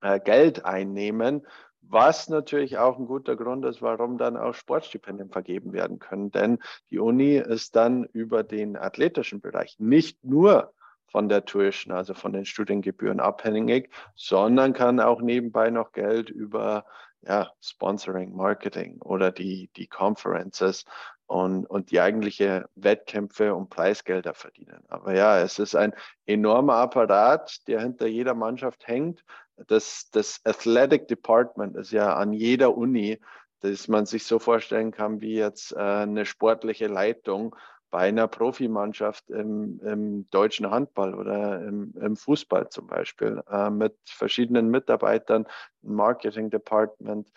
äh, 0.00 0.20
Geld 0.20 0.64
einnehmen, 0.64 1.46
was 1.88 2.28
natürlich 2.28 2.78
auch 2.78 2.98
ein 2.98 3.06
guter 3.06 3.36
Grund 3.36 3.64
ist, 3.64 3.82
warum 3.82 4.18
dann 4.18 4.36
auch 4.36 4.54
Sportstipendien 4.54 5.30
vergeben 5.30 5.72
werden 5.72 5.98
können. 5.98 6.30
Denn 6.30 6.58
die 6.90 6.98
Uni 6.98 7.36
ist 7.36 7.76
dann 7.76 8.04
über 8.04 8.42
den 8.42 8.76
athletischen 8.76 9.40
Bereich 9.40 9.76
nicht 9.78 10.24
nur 10.24 10.72
von 11.06 11.28
der 11.28 11.44
Tuition, 11.44 11.94
also 11.94 12.14
von 12.14 12.32
den 12.32 12.44
Studiengebühren 12.44 13.20
abhängig, 13.20 13.90
sondern 14.14 14.72
kann 14.72 15.00
auch 15.00 15.20
nebenbei 15.20 15.70
noch 15.70 15.92
Geld 15.92 16.30
über 16.30 16.84
ja, 17.22 17.50
Sponsoring, 17.60 18.34
Marketing 18.34 19.00
oder 19.00 19.32
die, 19.32 19.70
die 19.76 19.86
Conferences 19.86 20.84
und, 21.26 21.66
und 21.66 21.90
die 21.90 22.00
eigentliche 22.00 22.68
Wettkämpfe 22.74 23.54
und 23.54 23.68
Preisgelder 23.68 24.34
verdienen. 24.34 24.84
Aber 24.88 25.14
ja, 25.14 25.40
es 25.40 25.58
ist 25.58 25.74
ein 25.74 25.92
enormer 26.24 26.74
Apparat, 26.74 27.66
der 27.66 27.80
hinter 27.80 28.06
jeder 28.06 28.34
Mannschaft 28.34 28.86
hängt. 28.86 29.24
Das, 29.66 30.08
das 30.12 30.40
Athletic 30.44 31.08
Department 31.08 31.76
ist 31.76 31.90
ja 31.90 32.14
an 32.14 32.32
jeder 32.32 32.76
Uni, 32.76 33.18
dass 33.60 33.88
man 33.88 34.06
sich 34.06 34.24
so 34.24 34.38
vorstellen 34.38 34.92
kann 34.92 35.20
wie 35.20 35.34
jetzt 35.34 35.72
äh, 35.72 35.78
eine 35.78 36.26
sportliche 36.26 36.86
Leitung 36.86 37.56
bei 37.90 38.08
einer 38.08 38.28
Profimannschaft 38.28 39.30
im, 39.30 39.80
im 39.80 40.28
deutschen 40.30 40.70
Handball 40.70 41.14
oder 41.14 41.62
im, 41.62 41.94
im 42.00 42.16
Fußball 42.16 42.68
zum 42.68 42.86
Beispiel 42.88 43.42
äh, 43.50 43.70
mit 43.70 43.96
verschiedenen 44.04 44.68
Mitarbeitern, 44.68 45.46
Marketing 45.82 46.50
Department, 46.50 47.32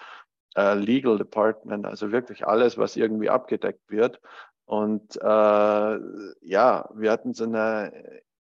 äh, 0.56 0.74
Legal 0.76 1.18
Department, 1.18 1.86
also 1.86 2.12
wirklich 2.12 2.48
alles, 2.48 2.78
was 2.78 2.96
irgendwie 2.96 3.30
abgedeckt 3.30 3.90
wird. 3.90 4.20
Und 4.66 5.16
äh, 5.18 6.00
ja, 6.42 6.90
wir 6.94 7.12
hatten 7.12 7.32
es 7.32 7.40
in 7.40 7.54
der, 7.54 7.92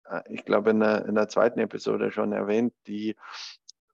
äh, 0.09 0.23
ich 0.29 0.45
glaube, 0.45 0.71
in 0.71 0.81
der, 0.81 1.05
in 1.07 1.15
der 1.15 1.29
zweiten 1.29 1.61
Episode 1.61 2.11
schon 2.11 2.33
erwähnt, 2.33 2.73
die 2.87 3.17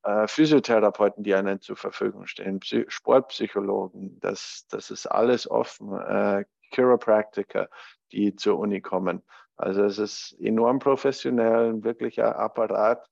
äh, 0.05 0.26
Physiotherapeuten, 0.26 1.25
die 1.25 1.35
einen 1.35 1.61
zur 1.61 1.76
Verfügung 1.76 2.26
stehen, 2.26 2.61
Psy 2.61 2.85
Sportpsychologen, 2.88 4.19
das, 4.21 4.67
das 4.71 4.90
ist 4.90 5.07
alles 5.07 5.50
offen, 5.50 5.93
äh, 5.93 6.45
Chiropractiker, 6.73 7.69
die 8.12 8.35
zur 8.37 8.59
Uni 8.59 8.81
kommen. 8.81 9.23
Also 9.57 9.85
es 9.85 9.99
ist 9.99 10.37
enorm 10.40 10.79
professionell, 10.79 11.71
ein 11.71 11.85
wirklicher 11.85 12.38
Apparat, 12.38 13.11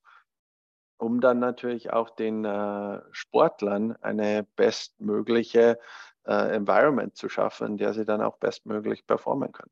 um 0.98 1.20
dann 1.20 1.38
natürlich 1.38 1.92
auch 1.92 2.10
den 2.10 2.44
äh, 2.44 3.00
Sportlern 3.12 3.96
eine 4.02 4.46
bestmögliche 4.56 5.78
äh, 6.24 6.54
Environment 6.54 7.16
zu 7.16 7.28
schaffen, 7.28 7.68
in 7.68 7.76
der 7.78 7.94
sie 7.94 8.04
dann 8.04 8.20
auch 8.20 8.36
bestmöglich 8.38 9.06
performen 9.06 9.52
können. 9.52 9.70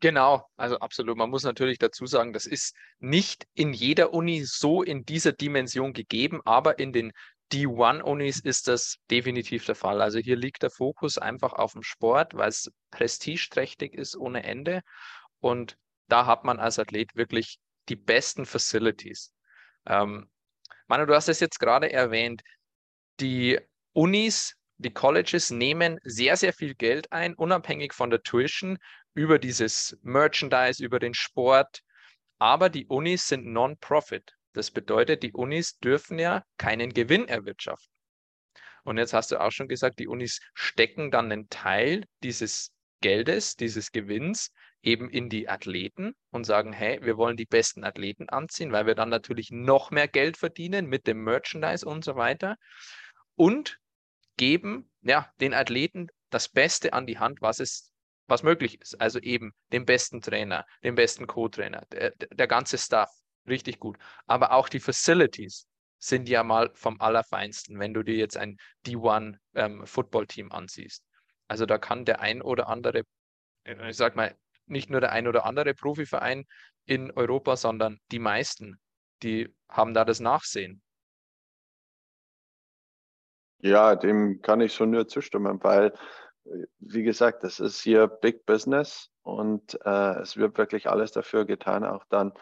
Genau, 0.00 0.46
also 0.56 0.78
absolut. 0.80 1.16
Man 1.16 1.30
muss 1.30 1.44
natürlich 1.44 1.78
dazu 1.78 2.04
sagen, 2.04 2.34
das 2.34 2.44
ist 2.44 2.76
nicht 2.98 3.46
in 3.54 3.72
jeder 3.72 4.12
Uni 4.12 4.44
so 4.44 4.82
in 4.82 5.06
dieser 5.06 5.32
Dimension 5.32 5.94
gegeben, 5.94 6.42
aber 6.44 6.78
in 6.78 6.92
den 6.92 7.12
D1-Unis 7.52 8.40
ist 8.40 8.68
das 8.68 8.98
definitiv 9.10 9.64
der 9.64 9.76
Fall. 9.76 10.02
Also 10.02 10.18
hier 10.18 10.36
liegt 10.36 10.62
der 10.62 10.70
Fokus 10.70 11.16
einfach 11.16 11.52
auf 11.54 11.72
dem 11.72 11.82
Sport, 11.82 12.34
weil 12.34 12.48
es 12.48 12.70
prestigeträchtig 12.90 13.94
ist 13.94 14.16
ohne 14.16 14.42
Ende. 14.42 14.82
Und 15.40 15.78
da 16.08 16.26
hat 16.26 16.44
man 16.44 16.58
als 16.58 16.78
Athlet 16.78 17.16
wirklich 17.16 17.58
die 17.88 17.96
besten 17.96 18.46
Facilities. 18.46 19.32
Ähm, 19.86 20.28
Manu, 20.86 21.06
du 21.06 21.14
hast 21.14 21.28
es 21.28 21.40
jetzt 21.40 21.58
gerade 21.58 21.92
erwähnt. 21.92 22.42
Die 23.20 23.58
Unis, 23.92 24.56
die 24.78 24.92
Colleges 24.92 25.50
nehmen 25.50 25.98
sehr, 26.02 26.36
sehr 26.36 26.52
viel 26.52 26.74
Geld 26.74 27.12
ein, 27.12 27.34
unabhängig 27.34 27.92
von 27.92 28.10
der 28.10 28.22
Tuition, 28.22 28.78
über 29.14 29.38
dieses 29.38 29.96
Merchandise, 30.02 30.84
über 30.84 30.98
den 30.98 31.14
Sport. 31.14 31.80
Aber 32.38 32.68
die 32.68 32.86
Unis 32.86 33.28
sind 33.28 33.46
Non-Profit. 33.46 34.34
Das 34.52 34.70
bedeutet, 34.70 35.22
die 35.22 35.32
Unis 35.32 35.78
dürfen 35.78 36.18
ja 36.18 36.44
keinen 36.58 36.92
Gewinn 36.92 37.28
erwirtschaften. 37.28 37.92
Und 38.84 38.98
jetzt 38.98 39.14
hast 39.14 39.32
du 39.32 39.40
auch 39.40 39.50
schon 39.50 39.68
gesagt, 39.68 39.98
die 39.98 40.08
Unis 40.08 40.40
stecken 40.52 41.10
dann 41.10 41.32
einen 41.32 41.48
Teil 41.48 42.04
dieses 42.22 42.70
Geldes, 43.00 43.56
dieses 43.56 43.92
Gewinns 43.92 44.52
eben 44.84 45.08
in 45.08 45.28
die 45.28 45.48
Athleten 45.48 46.14
und 46.30 46.44
sagen, 46.44 46.72
hey, 46.72 47.00
wir 47.02 47.16
wollen 47.16 47.36
die 47.36 47.46
besten 47.46 47.84
Athleten 47.84 48.28
anziehen, 48.28 48.70
weil 48.70 48.86
wir 48.86 48.94
dann 48.94 49.08
natürlich 49.08 49.50
noch 49.50 49.90
mehr 49.90 50.08
Geld 50.08 50.36
verdienen 50.36 50.86
mit 50.86 51.06
dem 51.06 51.24
Merchandise 51.24 51.86
und 51.86 52.04
so 52.04 52.16
weiter 52.16 52.56
und 53.34 53.78
geben 54.36 54.90
ja 55.02 55.30
den 55.40 55.54
Athleten 55.54 56.08
das 56.30 56.48
Beste 56.48 56.92
an 56.92 57.06
die 57.06 57.18
Hand, 57.18 57.40
was 57.40 57.60
es 57.60 57.90
was 58.26 58.42
möglich 58.42 58.80
ist. 58.80 59.00
Also 59.00 59.18
eben 59.20 59.52
den 59.72 59.84
besten 59.84 60.20
Trainer, 60.20 60.64
den 60.82 60.94
besten 60.94 61.26
Co-Trainer, 61.26 61.84
der, 61.92 62.12
der 62.16 62.46
ganze 62.46 62.78
Staff 62.78 63.10
richtig 63.46 63.78
gut. 63.78 63.98
Aber 64.26 64.52
auch 64.52 64.68
die 64.68 64.80
Facilities 64.80 65.66
sind 65.98 66.28
ja 66.28 66.42
mal 66.42 66.70
vom 66.74 67.00
Allerfeinsten, 67.00 67.78
wenn 67.78 67.94
du 67.94 68.02
dir 68.02 68.16
jetzt 68.16 68.36
ein 68.36 68.56
D1 68.86 69.36
ähm, 69.54 69.86
Football-Team 69.86 70.52
ansiehst. 70.52 71.02
Also 71.48 71.66
da 71.66 71.78
kann 71.78 72.04
der 72.04 72.20
ein 72.20 72.42
oder 72.42 72.68
andere, 72.68 73.02
äh, 73.64 73.90
ich 73.90 73.96
sag 73.96 74.16
mal, 74.16 74.34
nicht 74.66 74.90
nur 74.90 75.00
der 75.00 75.12
ein 75.12 75.28
oder 75.28 75.46
andere 75.46 75.74
Profiverein 75.74 76.46
in 76.86 77.10
Europa, 77.10 77.56
sondern 77.56 77.98
die 78.12 78.18
meisten, 78.18 78.78
die 79.22 79.54
haben 79.68 79.94
da 79.94 80.04
das 80.04 80.20
Nachsehen. 80.20 80.82
Ja, 83.58 83.96
dem 83.96 84.42
kann 84.42 84.60
ich 84.60 84.74
schon 84.74 84.90
nur 84.90 85.08
zustimmen, 85.08 85.62
weil, 85.62 85.94
äh, 86.44 86.66
wie 86.80 87.02
gesagt, 87.02 87.44
das 87.44 87.60
ist 87.60 87.80
hier 87.80 88.06
Big 88.06 88.44
Business 88.44 89.10
und 89.22 89.78
äh, 89.86 90.20
es 90.20 90.36
wird 90.36 90.58
wirklich 90.58 90.90
alles 90.90 91.12
dafür 91.12 91.46
getan, 91.46 91.84
auch 91.84 92.04
dann 92.10 92.32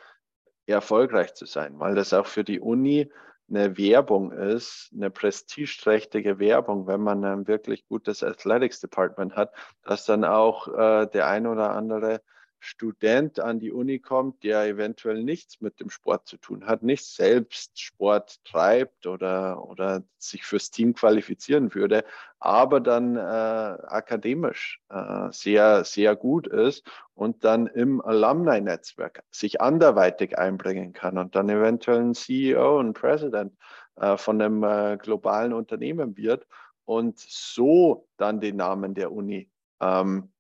erfolgreich 0.67 1.35
zu 1.35 1.47
sein, 1.47 1.79
weil 1.79 1.95
das 1.95 2.13
auch 2.13 2.27
für 2.27 2.45
die 2.45 2.61
Uni 2.61 3.13
eine 3.53 3.77
Werbung 3.77 4.33
ist, 4.33 4.91
eine 4.95 5.11
prestigeträchtige 5.11 6.39
Werbung, 6.39 6.87
wenn 6.87 7.01
man 7.03 7.25
ein 7.25 7.47
wirklich 7.47 7.87
gutes 7.87 8.23
Athletics 8.23 8.81
Department 8.81 9.37
hat, 9.37 9.53
dass 9.85 10.07
dann 10.07 10.25
auch 10.25 10.69
äh, 10.69 11.07
der 11.07 11.29
ein 11.29 11.47
oder 11.47 11.71
andere 11.71 12.23
Student 12.65 13.41
an 13.41 13.59
die 13.59 13.73
Uni 13.73 13.99
kommt, 13.99 14.45
der 14.45 14.65
eventuell 14.67 15.25
nichts 15.25 15.61
mit 15.61 15.81
dem 15.81 15.91
Sport 15.91 16.29
zu 16.29 16.37
tun 16.37 16.65
hat, 16.67 16.85
nicht 16.85 17.05
selbst 17.05 17.81
Sport 17.81 18.39
treibt 18.45 19.09
oder, 19.09 19.69
oder 19.69 20.05
sich 20.17 20.45
fürs 20.45 20.71
Team 20.71 20.95
qualifizieren 20.95 21.75
würde, 21.75 22.05
aber 22.39 22.79
dann 22.79 23.17
äh, 23.17 23.21
akademisch 23.21 24.81
äh, 24.91 25.29
sehr, 25.33 25.85
sehr 25.85 26.15
gut 26.15 26.47
ist 26.47 26.87
und 27.15 27.43
dann 27.43 27.67
im 27.67 28.01
Alumni-Netzwerk 28.01 29.25
sich 29.33 29.61
anderweitig 29.61 30.39
einbringen 30.39 30.93
kann 30.93 31.19
und 31.19 31.35
dann 31.35 31.49
eventuell 31.49 31.99
ein 31.99 32.15
CEO 32.15 32.79
und 32.79 32.93
President 32.93 33.57
äh, 33.97 34.17
von 34.17 34.41
einem 34.41 34.63
äh, 34.63 34.99
globalen 34.99 35.53
Unternehmen 35.53 36.17
wird 36.17 36.47
und 36.85 37.19
so 37.19 38.07
dann 38.19 38.41
den 38.41 38.55
Namen 38.55 38.95
der 38.95 39.11
Uni 39.11 39.51
ähm, 39.81 40.32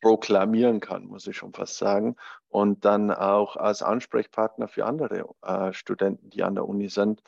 proklamieren 0.00 0.80
kann, 0.80 1.06
muss 1.06 1.26
ich 1.26 1.36
schon 1.36 1.52
fast 1.52 1.76
sagen. 1.76 2.16
Und 2.48 2.84
dann 2.84 3.10
auch 3.10 3.56
als 3.56 3.82
Ansprechpartner 3.82 4.68
für 4.68 4.86
andere 4.86 5.26
äh, 5.42 5.72
Studenten, 5.72 6.30
die 6.30 6.42
an 6.42 6.54
der 6.54 6.66
Uni 6.66 6.88
sind, 6.88 7.22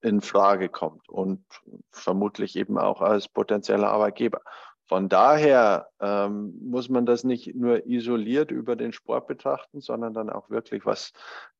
in 0.00 0.20
Frage 0.20 0.68
kommt 0.68 1.08
und 1.08 1.44
vermutlich 1.90 2.56
eben 2.56 2.78
auch 2.78 3.00
als 3.00 3.28
potenzieller 3.28 3.88
Arbeitgeber. 3.88 4.42
Von 4.86 5.08
daher 5.08 5.88
ähm, 5.98 6.58
muss 6.62 6.90
man 6.90 7.06
das 7.06 7.24
nicht 7.24 7.54
nur 7.54 7.86
isoliert 7.86 8.50
über 8.50 8.76
den 8.76 8.92
Sport 8.92 9.26
betrachten, 9.26 9.80
sondern 9.80 10.12
dann 10.12 10.28
auch 10.28 10.50
wirklich, 10.50 10.84
was 10.84 11.12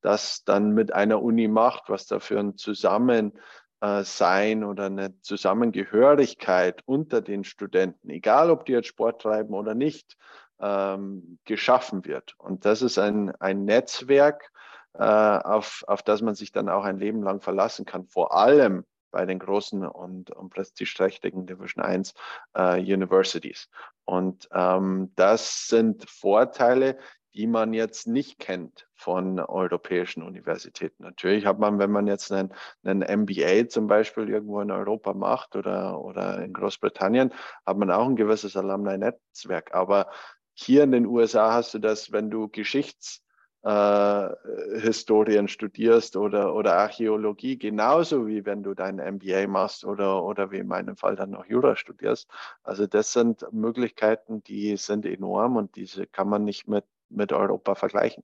das 0.02 0.44
dann 0.44 0.72
mit 0.72 0.92
einer 0.92 1.22
Uni 1.22 1.48
macht, 1.48 1.88
was 1.88 2.06
da 2.06 2.20
für 2.20 2.38
ein 2.38 2.58
Zusammensein 2.58 3.32
äh, 3.80 4.64
oder 4.64 4.86
eine 4.86 5.18
Zusammengehörigkeit 5.22 6.82
unter 6.84 7.22
den 7.22 7.44
Studenten, 7.44 8.10
egal 8.10 8.50
ob 8.50 8.66
die 8.66 8.72
jetzt 8.72 8.88
Sport 8.88 9.22
treiben 9.22 9.54
oder 9.54 9.74
nicht, 9.74 10.18
ähm, 10.60 11.38
geschaffen 11.44 12.04
wird. 12.04 12.34
Und 12.38 12.64
das 12.64 12.82
ist 12.82 12.98
ein, 12.98 13.34
ein 13.40 13.64
Netzwerk, 13.64 14.50
äh, 14.94 15.02
auf, 15.02 15.84
auf 15.86 16.02
das 16.02 16.22
man 16.22 16.34
sich 16.34 16.52
dann 16.52 16.68
auch 16.68 16.84
ein 16.84 16.98
Leben 16.98 17.22
lang 17.22 17.40
verlassen 17.40 17.84
kann. 17.84 18.06
Vor 18.06 18.36
allem 18.36 18.84
bei 19.10 19.26
den 19.26 19.38
großen 19.38 19.86
und, 19.86 20.30
und 20.30 20.50
prestigeträchtigen 20.50 21.46
Division 21.46 21.84
1 21.84 22.14
äh, 22.54 22.80
Universities. 22.80 23.68
Und 24.04 24.48
ähm, 24.52 25.12
das 25.14 25.68
sind 25.68 26.08
Vorteile, 26.10 26.98
die 27.34 27.46
man 27.46 27.74
jetzt 27.74 28.06
nicht 28.06 28.38
kennt 28.38 28.88
von 28.94 29.40
europäischen 29.40 30.22
Universitäten. 30.22 31.02
Natürlich 31.02 31.46
hat 31.46 31.58
man, 31.58 31.78
wenn 31.78 31.90
man 31.90 32.06
jetzt 32.06 32.30
einen, 32.32 32.52
einen 32.84 33.22
MBA 33.22 33.68
zum 33.68 33.86
Beispiel 33.86 34.28
irgendwo 34.28 34.60
in 34.60 34.70
Europa 34.70 35.14
macht 35.14 35.56
oder, 35.56 36.00
oder 36.00 36.42
in 36.42 36.52
Großbritannien, 36.52 37.32
hat 37.66 37.76
man 37.76 37.90
auch 37.90 38.06
ein 38.06 38.16
gewisses 38.16 38.56
Alumni-Netzwerk. 38.56 39.74
Aber 39.74 40.10
hier 40.54 40.84
in 40.84 40.92
den 40.92 41.06
USA 41.06 41.52
hast 41.52 41.74
du 41.74 41.78
das, 41.78 42.12
wenn 42.12 42.30
du 42.30 42.48
Geschichtshistorien 42.48 45.46
äh, 45.46 45.48
studierst 45.48 46.16
oder, 46.16 46.54
oder 46.54 46.76
Archäologie, 46.76 47.58
genauso 47.58 48.26
wie 48.26 48.46
wenn 48.46 48.62
du 48.62 48.74
dein 48.74 48.98
MBA 48.98 49.46
machst 49.48 49.84
oder, 49.84 50.24
oder 50.24 50.50
wie 50.50 50.58
in 50.58 50.66
meinem 50.66 50.96
Fall 50.96 51.16
dann 51.16 51.30
noch 51.30 51.46
Jura 51.46 51.76
studierst. 51.76 52.28
Also 52.62 52.86
das 52.86 53.12
sind 53.12 53.44
Möglichkeiten, 53.52 54.42
die 54.44 54.76
sind 54.76 55.04
enorm 55.04 55.56
und 55.56 55.76
diese 55.76 56.06
kann 56.06 56.28
man 56.28 56.44
nicht 56.44 56.68
mit 56.68 56.84
mit 57.14 57.32
Europa 57.32 57.74
vergleichen. 57.74 58.22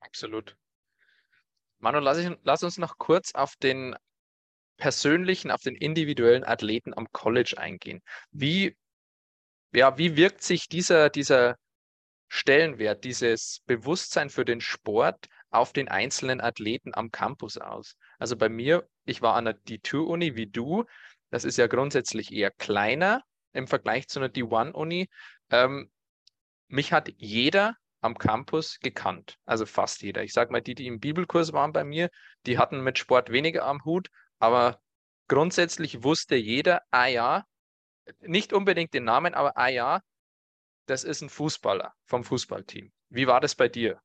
Absolut. 0.00 0.56
Manu, 1.78 1.98
lass, 1.98 2.18
ich, 2.18 2.30
lass 2.42 2.62
uns 2.62 2.78
noch 2.78 2.98
kurz 2.98 3.34
auf 3.34 3.56
den 3.56 3.96
persönlichen, 4.76 5.50
auf 5.50 5.62
den 5.62 5.74
individuellen 5.74 6.44
Athleten 6.44 6.94
am 6.94 7.10
College 7.12 7.56
eingehen. 7.58 8.02
Wie, 8.30 8.76
ja, 9.74 9.98
wie 9.98 10.16
wirkt 10.16 10.42
sich 10.42 10.68
dieser, 10.68 11.10
dieser 11.10 11.56
Stellenwert, 12.28 13.04
dieses 13.04 13.60
Bewusstsein 13.66 14.30
für 14.30 14.44
den 14.44 14.60
Sport 14.60 15.26
auf 15.50 15.72
den 15.72 15.88
einzelnen 15.88 16.40
Athleten 16.40 16.94
am 16.94 17.10
Campus 17.10 17.58
aus? 17.58 17.96
Also 18.18 18.36
bei 18.36 18.48
mir, 18.48 18.88
ich 19.04 19.22
war 19.22 19.34
an 19.34 19.44
der 19.46 19.56
D2-Uni 19.56 20.36
wie 20.36 20.46
du. 20.46 20.84
Das 21.30 21.44
ist 21.44 21.58
ja 21.58 21.66
grundsätzlich 21.66 22.32
eher 22.32 22.50
kleiner 22.50 23.22
im 23.52 23.66
Vergleich 23.66 24.08
zu 24.08 24.20
einer 24.20 24.28
D1-Uni. 24.28 25.08
Ähm, 25.50 25.90
mich 26.68 26.92
hat 26.92 27.08
jeder 27.16 27.76
am 28.00 28.18
Campus 28.18 28.78
gekannt, 28.80 29.38
also 29.46 29.64
fast 29.64 30.02
jeder. 30.02 30.22
Ich 30.22 30.32
sage 30.32 30.52
mal, 30.52 30.60
die, 30.60 30.74
die 30.74 30.86
im 30.86 31.00
Bibelkurs 31.00 31.52
waren 31.52 31.72
bei 31.72 31.84
mir, 31.84 32.10
die 32.46 32.58
hatten 32.58 32.82
mit 32.82 32.98
Sport 32.98 33.30
weniger 33.30 33.64
am 33.64 33.84
Hut, 33.84 34.08
aber 34.38 34.80
grundsätzlich 35.28 36.02
wusste 36.02 36.36
jeder, 36.36 36.82
ah 36.90 37.06
ja, 37.06 37.44
nicht 38.20 38.52
unbedingt 38.52 38.94
den 38.94 39.04
Namen, 39.04 39.34
aber 39.34 39.56
ah 39.56 39.68
ja, 39.68 40.02
das 40.86 41.04
ist 41.04 41.22
ein 41.22 41.30
Fußballer 41.30 41.94
vom 42.04 42.24
Fußballteam. 42.24 42.92
Wie 43.08 43.26
war 43.26 43.40
das 43.40 43.54
bei 43.54 43.68
dir? 43.68 44.00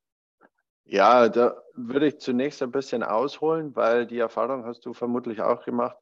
Ja, 0.85 1.29
da 1.29 1.61
würde 1.75 2.07
ich 2.07 2.19
zunächst 2.19 2.63
ein 2.63 2.71
bisschen 2.71 3.03
ausholen, 3.03 3.75
weil 3.75 4.07
die 4.07 4.19
Erfahrung 4.19 4.65
hast 4.65 4.85
du 4.85 4.93
vermutlich 4.93 5.41
auch 5.41 5.63
gemacht. 5.63 5.97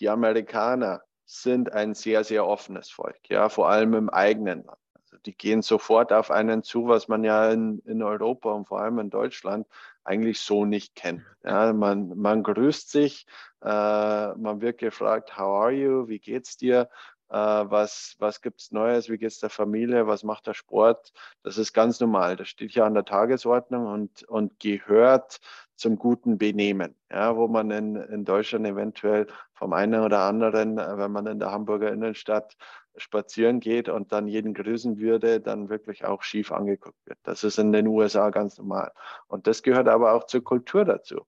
Die 0.00 0.08
Amerikaner 0.08 1.02
sind 1.24 1.72
ein 1.72 1.94
sehr, 1.94 2.24
sehr 2.24 2.46
offenes 2.46 2.90
Volk, 2.90 3.20
ja, 3.28 3.48
vor 3.48 3.68
allem 3.68 3.94
im 3.94 4.10
eigenen 4.10 4.64
Land 4.64 4.78
die 5.26 5.36
gehen 5.36 5.62
sofort 5.62 6.12
auf 6.12 6.30
einen 6.30 6.62
zu, 6.62 6.88
was 6.88 7.08
man 7.08 7.24
ja 7.24 7.50
in, 7.50 7.78
in 7.80 8.02
Europa 8.02 8.50
und 8.52 8.66
vor 8.66 8.80
allem 8.80 8.98
in 8.98 9.10
Deutschland 9.10 9.66
eigentlich 10.04 10.40
so 10.40 10.64
nicht 10.64 10.94
kennt. 10.94 11.22
Ja, 11.44 11.72
man, 11.72 12.16
man 12.16 12.42
grüßt 12.42 12.90
sich, 12.90 13.26
äh, 13.62 14.34
man 14.34 14.60
wird 14.60 14.78
gefragt, 14.78 15.36
how 15.36 15.62
are 15.62 15.72
you, 15.72 16.08
wie 16.08 16.18
geht's 16.18 16.56
dir, 16.56 16.88
äh, 17.32 17.34
was, 17.34 18.14
was 18.18 18.42
gibt's 18.42 18.72
Neues, 18.72 19.08
wie 19.08 19.16
geht's 19.16 19.40
der 19.40 19.48
Familie, 19.48 20.06
was 20.06 20.22
macht 20.22 20.46
der 20.46 20.54
Sport. 20.54 21.12
Das 21.42 21.56
ist 21.56 21.72
ganz 21.72 21.98
normal, 21.98 22.36
das 22.36 22.48
steht 22.48 22.72
ja 22.72 22.84
an 22.84 22.94
der 22.94 23.06
Tagesordnung 23.06 23.86
und, 23.86 24.22
und 24.24 24.60
gehört 24.60 25.40
zum 25.76 25.96
guten 25.96 26.36
Benehmen, 26.36 26.94
ja, 27.10 27.34
wo 27.34 27.48
man 27.48 27.70
in, 27.70 27.96
in 27.96 28.24
Deutschland 28.26 28.66
eventuell 28.66 29.26
vom 29.54 29.72
einen 29.72 30.02
oder 30.02 30.20
anderen, 30.20 30.78
äh, 30.78 30.98
wenn 30.98 31.10
man 31.10 31.26
in 31.26 31.38
der 31.38 31.50
Hamburger 31.50 31.90
Innenstadt 31.90 32.54
spazieren 32.96 33.60
geht 33.60 33.88
und 33.88 34.12
dann 34.12 34.28
jeden 34.28 34.52
grüßen 34.52 34.98
würde, 34.98 35.40
dann 35.40 35.70
wirklich 35.70 36.04
auch 36.04 36.22
schief 36.22 36.52
angeguckt 36.52 36.98
wird. 37.06 37.18
Das 37.22 37.44
ist 37.44 37.58
in 37.58 37.72
den 37.72 37.86
USA 37.86 38.28
ganz 38.28 38.58
normal. 38.58 38.92
Und 39.26 39.46
das 39.46 39.62
gehört 39.62 39.88
aber 39.88 40.12
auch 40.12 40.24
zur 40.24 40.44
Kultur 40.44 40.84
dazu. 40.84 41.26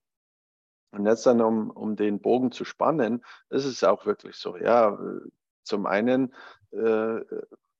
Und 0.90 1.06
jetzt 1.06 1.24
dann, 1.24 1.40
um, 1.40 1.70
um 1.70 1.96
den 1.96 2.20
Bogen 2.20 2.52
zu 2.52 2.66
spannen, 2.66 3.24
ist 3.48 3.64
es 3.64 3.82
auch 3.82 4.04
wirklich 4.04 4.36
so. 4.36 4.58
Ja, 4.58 4.98
zum 5.64 5.86
einen 5.86 6.34
äh, 6.72 7.20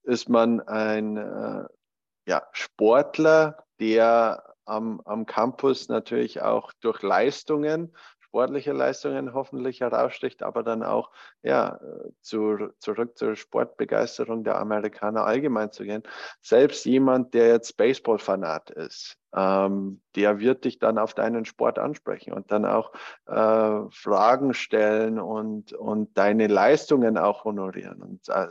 ist 0.02 0.28
man 0.28 0.60
ein 0.60 1.16
äh, 1.16 1.64
ja, 2.26 2.42
Sportler, 2.52 3.64
der 3.80 4.54
am, 4.64 5.00
am 5.04 5.26
Campus 5.26 5.88
natürlich 5.88 6.42
auch 6.42 6.72
durch 6.80 7.02
Leistungen 7.02 7.94
sportliche 8.34 8.72
Leistungen 8.72 9.32
hoffentlich 9.32 9.80
heraussticht, 9.80 10.42
aber 10.42 10.64
dann 10.64 10.82
auch 10.82 11.12
ja, 11.44 11.78
zu, 12.20 12.68
zurück 12.80 13.16
zur 13.16 13.36
Sportbegeisterung 13.36 14.42
der 14.42 14.58
Amerikaner 14.58 15.24
allgemein 15.24 15.70
zu 15.70 15.84
gehen. 15.84 16.02
Selbst 16.42 16.84
jemand, 16.84 17.32
der 17.32 17.46
jetzt 17.46 17.76
Baseball-Fanat 17.76 18.70
ist, 18.70 19.18
ähm, 19.36 20.00
der 20.16 20.40
wird 20.40 20.64
dich 20.64 20.80
dann 20.80 20.98
auf 20.98 21.14
deinen 21.14 21.44
Sport 21.44 21.78
ansprechen 21.78 22.32
und 22.32 22.50
dann 22.50 22.64
auch 22.64 22.92
äh, 23.26 23.88
Fragen 23.90 24.52
stellen 24.52 25.20
und, 25.20 25.72
und 25.72 26.18
deine 26.18 26.48
Leistungen 26.48 27.16
auch 27.16 27.44
honorieren. 27.44 28.02
Und 28.02 28.28
äh, 28.30 28.48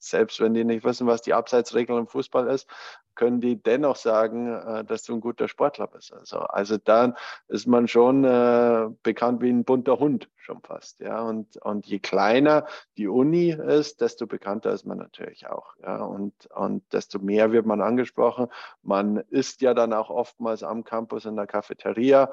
selbst 0.00 0.40
wenn 0.40 0.54
die 0.54 0.64
nicht 0.64 0.84
wissen, 0.84 1.06
was 1.06 1.22
die 1.22 1.34
Abseitsregel 1.34 1.98
im 1.98 2.06
Fußball 2.06 2.48
ist, 2.48 2.68
können 3.14 3.40
die 3.40 3.62
dennoch 3.62 3.96
sagen, 3.96 4.52
äh, 4.52 4.84
dass 4.84 5.02
du 5.02 5.14
ein 5.14 5.20
guter 5.20 5.46
Sportler 5.46 5.86
bist. 5.86 6.12
Also, 6.12 6.38
also 6.38 6.78
dann 6.78 7.16
ist 7.48 7.66
man 7.66 7.86
schon 7.86 8.24
äh, 8.24 8.88
bekannt 9.02 9.42
wie 9.42 9.50
ein 9.50 9.64
bunter 9.64 9.98
Hund 9.98 10.30
schon 10.36 10.62
fast. 10.62 11.00
Ja, 11.00 11.22
und, 11.22 11.56
und 11.58 11.86
je 11.86 11.98
kleiner 11.98 12.66
die 12.96 13.08
Uni 13.08 13.50
ist, 13.50 14.00
desto 14.00 14.26
bekannter 14.26 14.72
ist 14.72 14.86
man 14.86 14.98
natürlich 14.98 15.46
auch. 15.46 15.76
Ja, 15.82 16.02
und, 16.02 16.46
und 16.54 16.82
desto 16.92 17.18
mehr 17.18 17.52
wird 17.52 17.66
man 17.66 17.82
angesprochen. 17.82 18.48
Man 18.82 19.18
isst 19.28 19.60
ja 19.60 19.74
dann 19.74 19.92
auch 19.92 20.10
oftmals 20.10 20.62
am 20.62 20.84
Campus 20.84 21.24
in 21.26 21.36
der 21.36 21.46
Cafeteria. 21.46 22.32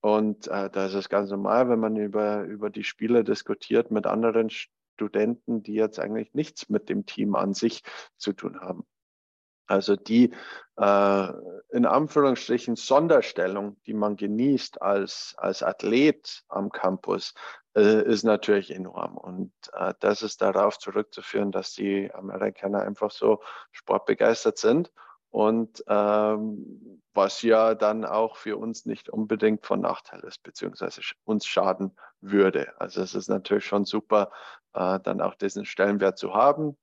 Und 0.00 0.48
äh, 0.48 0.70
da 0.70 0.86
ist 0.86 0.94
es 0.94 1.08
ganz 1.08 1.30
normal, 1.30 1.68
wenn 1.68 1.80
man 1.80 1.96
über, 1.96 2.42
über 2.42 2.70
die 2.70 2.84
Spiele 2.84 3.24
diskutiert 3.24 3.90
mit 3.90 4.06
anderen 4.06 4.50
Studenten, 4.96 5.62
die 5.62 5.74
jetzt 5.74 6.00
eigentlich 6.00 6.32
nichts 6.32 6.70
mit 6.70 6.88
dem 6.88 7.04
Team 7.04 7.34
an 7.36 7.52
sich 7.52 7.82
zu 8.16 8.32
tun 8.32 8.58
haben. 8.60 8.86
Also 9.66 9.96
die 9.96 10.32
äh, 10.76 11.28
in 11.70 11.84
Anführungsstrichen 11.84 12.76
Sonderstellung, 12.76 13.76
die 13.84 13.94
man 13.94 14.16
genießt 14.16 14.80
als, 14.80 15.34
als 15.36 15.62
Athlet 15.62 16.44
am 16.48 16.70
Campus, 16.70 17.34
äh, 17.76 18.02
ist 18.04 18.22
natürlich 18.22 18.74
enorm. 18.74 19.18
Und 19.18 19.52
äh, 19.74 19.92
das 20.00 20.22
ist 20.22 20.40
darauf 20.40 20.78
zurückzuführen, 20.78 21.52
dass 21.52 21.72
die 21.72 22.10
Amerikaner 22.14 22.82
einfach 22.82 23.10
so 23.10 23.42
sportbegeistert 23.72 24.56
sind. 24.56 24.92
Und 25.30 25.84
ähm, 25.88 27.02
was 27.12 27.42
ja 27.42 27.74
dann 27.74 28.04
auch 28.04 28.36
für 28.36 28.56
uns 28.56 28.86
nicht 28.86 29.08
unbedingt 29.08 29.66
von 29.66 29.80
Nachteil 29.80 30.20
ist, 30.20 30.42
beziehungsweise 30.42 31.00
uns 31.24 31.46
schaden 31.46 31.96
würde. 32.20 32.78
Also 32.80 33.02
es 33.02 33.14
ist 33.14 33.28
natürlich 33.28 33.64
schon 33.64 33.84
super, 33.84 34.30
äh, 34.74 35.00
dann 35.00 35.20
auch 35.20 35.34
diesen 35.34 35.64
Stellenwert 35.64 36.18
zu 36.18 36.34
haben. 36.34 36.76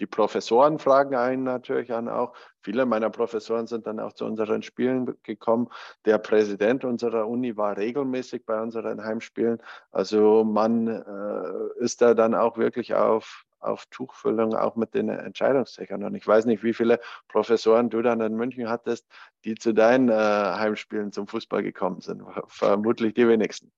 Die 0.00 0.06
Professoren 0.06 0.78
fragen 0.78 1.14
einen 1.14 1.42
natürlich 1.42 1.92
an 1.92 2.08
auch. 2.08 2.32
Viele 2.62 2.86
meiner 2.86 3.10
Professoren 3.10 3.66
sind 3.66 3.86
dann 3.86 4.00
auch 4.00 4.14
zu 4.14 4.24
unseren 4.24 4.62
Spielen 4.62 5.14
gekommen. 5.22 5.68
Der 6.06 6.16
Präsident 6.16 6.84
unserer 6.86 7.28
Uni 7.28 7.56
war 7.58 7.76
regelmäßig 7.76 8.46
bei 8.46 8.62
unseren 8.62 9.04
Heimspielen. 9.04 9.58
Also 9.90 10.42
man 10.42 10.88
äh, 10.88 11.82
ist 11.84 12.00
da 12.00 12.14
dann 12.14 12.34
auch 12.34 12.56
wirklich 12.56 12.94
auf, 12.94 13.44
auf 13.60 13.86
Tuchfüllung 13.86 14.54
auch 14.54 14.76
mit 14.76 14.94
den 14.94 15.08
Entscheidungsträgern. 15.08 16.04
Und 16.04 16.14
ich 16.14 16.26
weiß 16.26 16.46
nicht, 16.46 16.62
wie 16.62 16.74
viele 16.74 17.00
Professoren 17.28 17.90
du 17.90 18.02
dann 18.02 18.20
in 18.20 18.34
München 18.34 18.68
hattest, 18.68 19.06
die 19.44 19.54
zu 19.54 19.72
deinen 19.72 20.08
äh, 20.08 20.12
Heimspielen 20.12 21.12
zum 21.12 21.26
Fußball 21.26 21.62
gekommen 21.62 22.00
sind. 22.00 22.22
Vermutlich 22.46 23.14
die 23.14 23.28
wenigsten. 23.28 23.72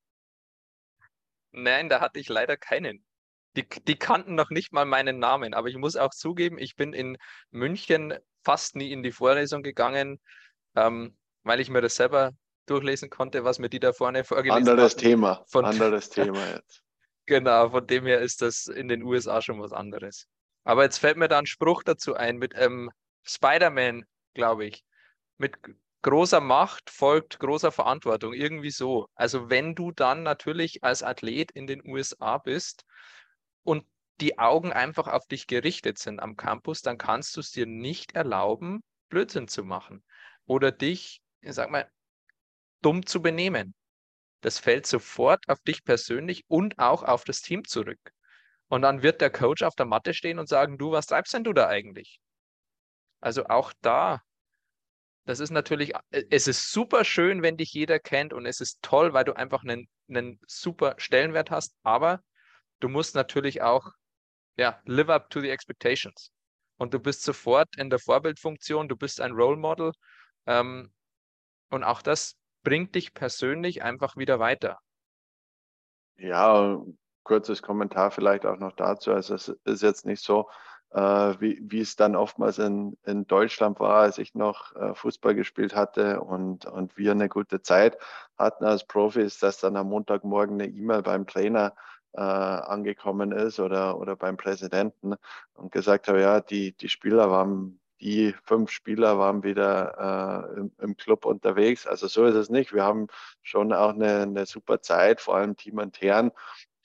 Nein, 1.52 1.88
da 1.88 2.00
hatte 2.00 2.18
ich 2.18 2.28
leider 2.28 2.56
keinen. 2.56 3.04
Die, 3.56 3.68
die 3.68 3.98
kannten 3.98 4.34
noch 4.34 4.48
nicht 4.48 4.72
mal 4.72 4.86
meinen 4.86 5.18
Namen, 5.18 5.52
aber 5.52 5.68
ich 5.68 5.76
muss 5.76 5.96
auch 5.96 6.10
zugeben, 6.10 6.58
ich 6.58 6.74
bin 6.74 6.94
in 6.94 7.18
München 7.50 8.14
fast 8.42 8.76
nie 8.76 8.90
in 8.90 9.02
die 9.02 9.12
Vorlesung 9.12 9.62
gegangen, 9.62 10.20
ähm, 10.74 11.18
weil 11.42 11.60
ich 11.60 11.68
mir 11.68 11.82
das 11.82 11.96
selber 11.96 12.32
durchlesen 12.66 13.10
konnte, 13.10 13.44
was 13.44 13.58
mir 13.58 13.68
die 13.68 13.80
da 13.80 13.92
vorne 13.92 14.24
vorgelesen 14.24 14.54
haben. 14.54 14.68
Anderes 14.68 14.92
hatten. 14.92 15.02
Thema, 15.02 15.44
von, 15.46 15.64
anderes 15.66 16.08
Thema 16.08 16.38
jetzt. 16.54 16.81
Genau, 17.26 17.70
von 17.70 17.86
dem 17.86 18.06
her 18.06 18.20
ist 18.20 18.42
das 18.42 18.66
in 18.66 18.88
den 18.88 19.02
USA 19.02 19.40
schon 19.42 19.60
was 19.60 19.72
anderes. 19.72 20.26
Aber 20.64 20.82
jetzt 20.84 20.98
fällt 20.98 21.16
mir 21.16 21.28
da 21.28 21.38
ein 21.38 21.46
Spruch 21.46 21.82
dazu 21.82 22.14
ein 22.14 22.36
mit 22.36 22.52
ähm, 22.56 22.90
Spider-Man, 23.24 24.04
glaube 24.34 24.66
ich. 24.66 24.82
Mit 25.38 25.56
großer 26.02 26.40
Macht 26.40 26.90
folgt 26.90 27.38
großer 27.38 27.72
Verantwortung, 27.72 28.32
irgendwie 28.32 28.70
so. 28.70 29.06
Also 29.14 29.50
wenn 29.50 29.74
du 29.74 29.92
dann 29.92 30.22
natürlich 30.22 30.82
als 30.82 31.02
Athlet 31.02 31.52
in 31.52 31.66
den 31.66 31.82
USA 31.86 32.38
bist, 32.38 32.84
und 33.64 33.84
die 34.20 34.38
Augen 34.38 34.72
einfach 34.72 35.08
auf 35.08 35.26
dich 35.26 35.46
gerichtet 35.46 35.98
sind 35.98 36.20
am 36.20 36.36
Campus, 36.36 36.82
dann 36.82 36.98
kannst 36.98 37.36
du 37.36 37.40
es 37.40 37.50
dir 37.50 37.66
nicht 37.66 38.12
erlauben, 38.12 38.82
Blödsinn 39.08 39.48
zu 39.48 39.64
machen 39.64 40.04
oder 40.46 40.70
dich, 40.72 41.20
ich 41.40 41.54
sag 41.54 41.70
mal, 41.70 41.90
dumm 42.82 43.06
zu 43.06 43.22
benehmen. 43.22 43.74
Das 44.42 44.58
fällt 44.58 44.86
sofort 44.86 45.48
auf 45.48 45.60
dich 45.60 45.84
persönlich 45.84 46.44
und 46.48 46.78
auch 46.78 47.02
auf 47.02 47.24
das 47.24 47.40
Team 47.40 47.64
zurück. 47.64 48.12
Und 48.68 48.82
dann 48.82 49.02
wird 49.02 49.20
der 49.20 49.30
Coach 49.30 49.62
auf 49.62 49.74
der 49.74 49.86
Matte 49.86 50.14
stehen 50.14 50.38
und 50.38 50.48
sagen, 50.48 50.78
du, 50.78 50.92
was 50.92 51.06
treibst 51.06 51.32
denn 51.32 51.44
du 51.44 51.52
da 51.52 51.68
eigentlich? 51.68 52.20
Also 53.20 53.46
auch 53.46 53.72
da, 53.80 54.20
das 55.24 55.38
ist 55.38 55.50
natürlich, 55.50 55.94
äh, 56.10 56.24
es 56.30 56.48
ist 56.48 56.72
super 56.72 57.04
schön, 57.04 57.42
wenn 57.42 57.56
dich 57.56 57.72
jeder 57.72 57.98
kennt 57.98 58.32
und 58.32 58.46
es 58.46 58.60
ist 58.60 58.82
toll, 58.82 59.12
weil 59.12 59.24
du 59.24 59.36
einfach 59.36 59.62
einen, 59.62 59.88
einen 60.08 60.40
super 60.46 60.94
Stellenwert 60.98 61.50
hast, 61.50 61.76
aber 61.82 62.20
du 62.80 62.88
musst 62.88 63.14
natürlich 63.14 63.62
auch, 63.62 63.92
ja, 64.56 64.80
live 64.84 65.08
up 65.08 65.30
to 65.30 65.40
the 65.40 65.50
expectations. 65.50 66.32
Und 66.78 66.92
du 66.92 66.98
bist 66.98 67.22
sofort 67.22 67.76
in 67.76 67.90
der 67.90 68.00
Vorbildfunktion, 68.00 68.88
du 68.88 68.96
bist 68.96 69.20
ein 69.20 69.32
Role 69.32 69.56
Model. 69.56 69.92
Ähm, 70.46 70.92
und 71.70 71.84
auch 71.84 72.02
das 72.02 72.36
bringt 72.62 72.94
dich 72.94 73.14
persönlich 73.14 73.82
einfach 73.82 74.16
wieder 74.16 74.38
weiter. 74.38 74.78
Ja, 76.16 76.80
kurzes 77.24 77.62
Kommentar 77.62 78.10
vielleicht 78.10 78.46
auch 78.46 78.58
noch 78.58 78.72
dazu. 78.72 79.12
Also 79.12 79.34
es 79.34 79.48
ist 79.64 79.82
jetzt 79.82 80.06
nicht 80.06 80.22
so, 80.22 80.48
äh, 80.90 81.00
wie, 81.40 81.60
wie 81.62 81.80
es 81.80 81.96
dann 81.96 82.16
oftmals 82.16 82.58
in, 82.58 82.96
in 83.04 83.26
Deutschland 83.26 83.80
war, 83.80 84.02
als 84.02 84.18
ich 84.18 84.34
noch 84.34 84.74
äh, 84.76 84.94
Fußball 84.94 85.34
gespielt 85.34 85.74
hatte 85.74 86.20
und, 86.20 86.66
und 86.66 86.96
wir 86.96 87.12
eine 87.12 87.28
gute 87.28 87.62
Zeit 87.62 87.96
hatten 88.36 88.64
als 88.64 88.86
Profis, 88.86 89.38
dass 89.38 89.58
dann 89.58 89.76
am 89.76 89.88
Montagmorgen 89.88 90.60
eine 90.60 90.70
E-Mail 90.70 91.02
beim 91.02 91.26
Trainer 91.26 91.74
äh, 92.12 92.20
angekommen 92.20 93.32
ist 93.32 93.58
oder, 93.58 93.98
oder 93.98 94.16
beim 94.16 94.36
Präsidenten 94.36 95.14
und 95.54 95.72
gesagt 95.72 96.08
habe, 96.08 96.20
ja, 96.20 96.40
die, 96.40 96.72
die 96.76 96.88
Spieler 96.88 97.30
waren 97.30 97.80
die 98.02 98.34
fünf 98.44 98.70
Spieler 98.70 99.18
waren 99.18 99.44
wieder 99.44 100.48
äh, 100.56 100.60
im, 100.60 100.72
im, 100.78 100.96
Club 100.96 101.24
unterwegs. 101.24 101.86
Also 101.86 102.08
so 102.08 102.24
ist 102.24 102.34
es 102.34 102.50
nicht. 102.50 102.74
Wir 102.74 102.82
haben 102.82 103.06
schon 103.42 103.72
auch 103.72 103.94
eine, 103.94 104.22
eine 104.22 104.46
super 104.46 104.82
Zeit, 104.82 105.20
vor 105.20 105.36
allem 105.36 105.56
Team 105.56 105.78
intern. 105.78 106.32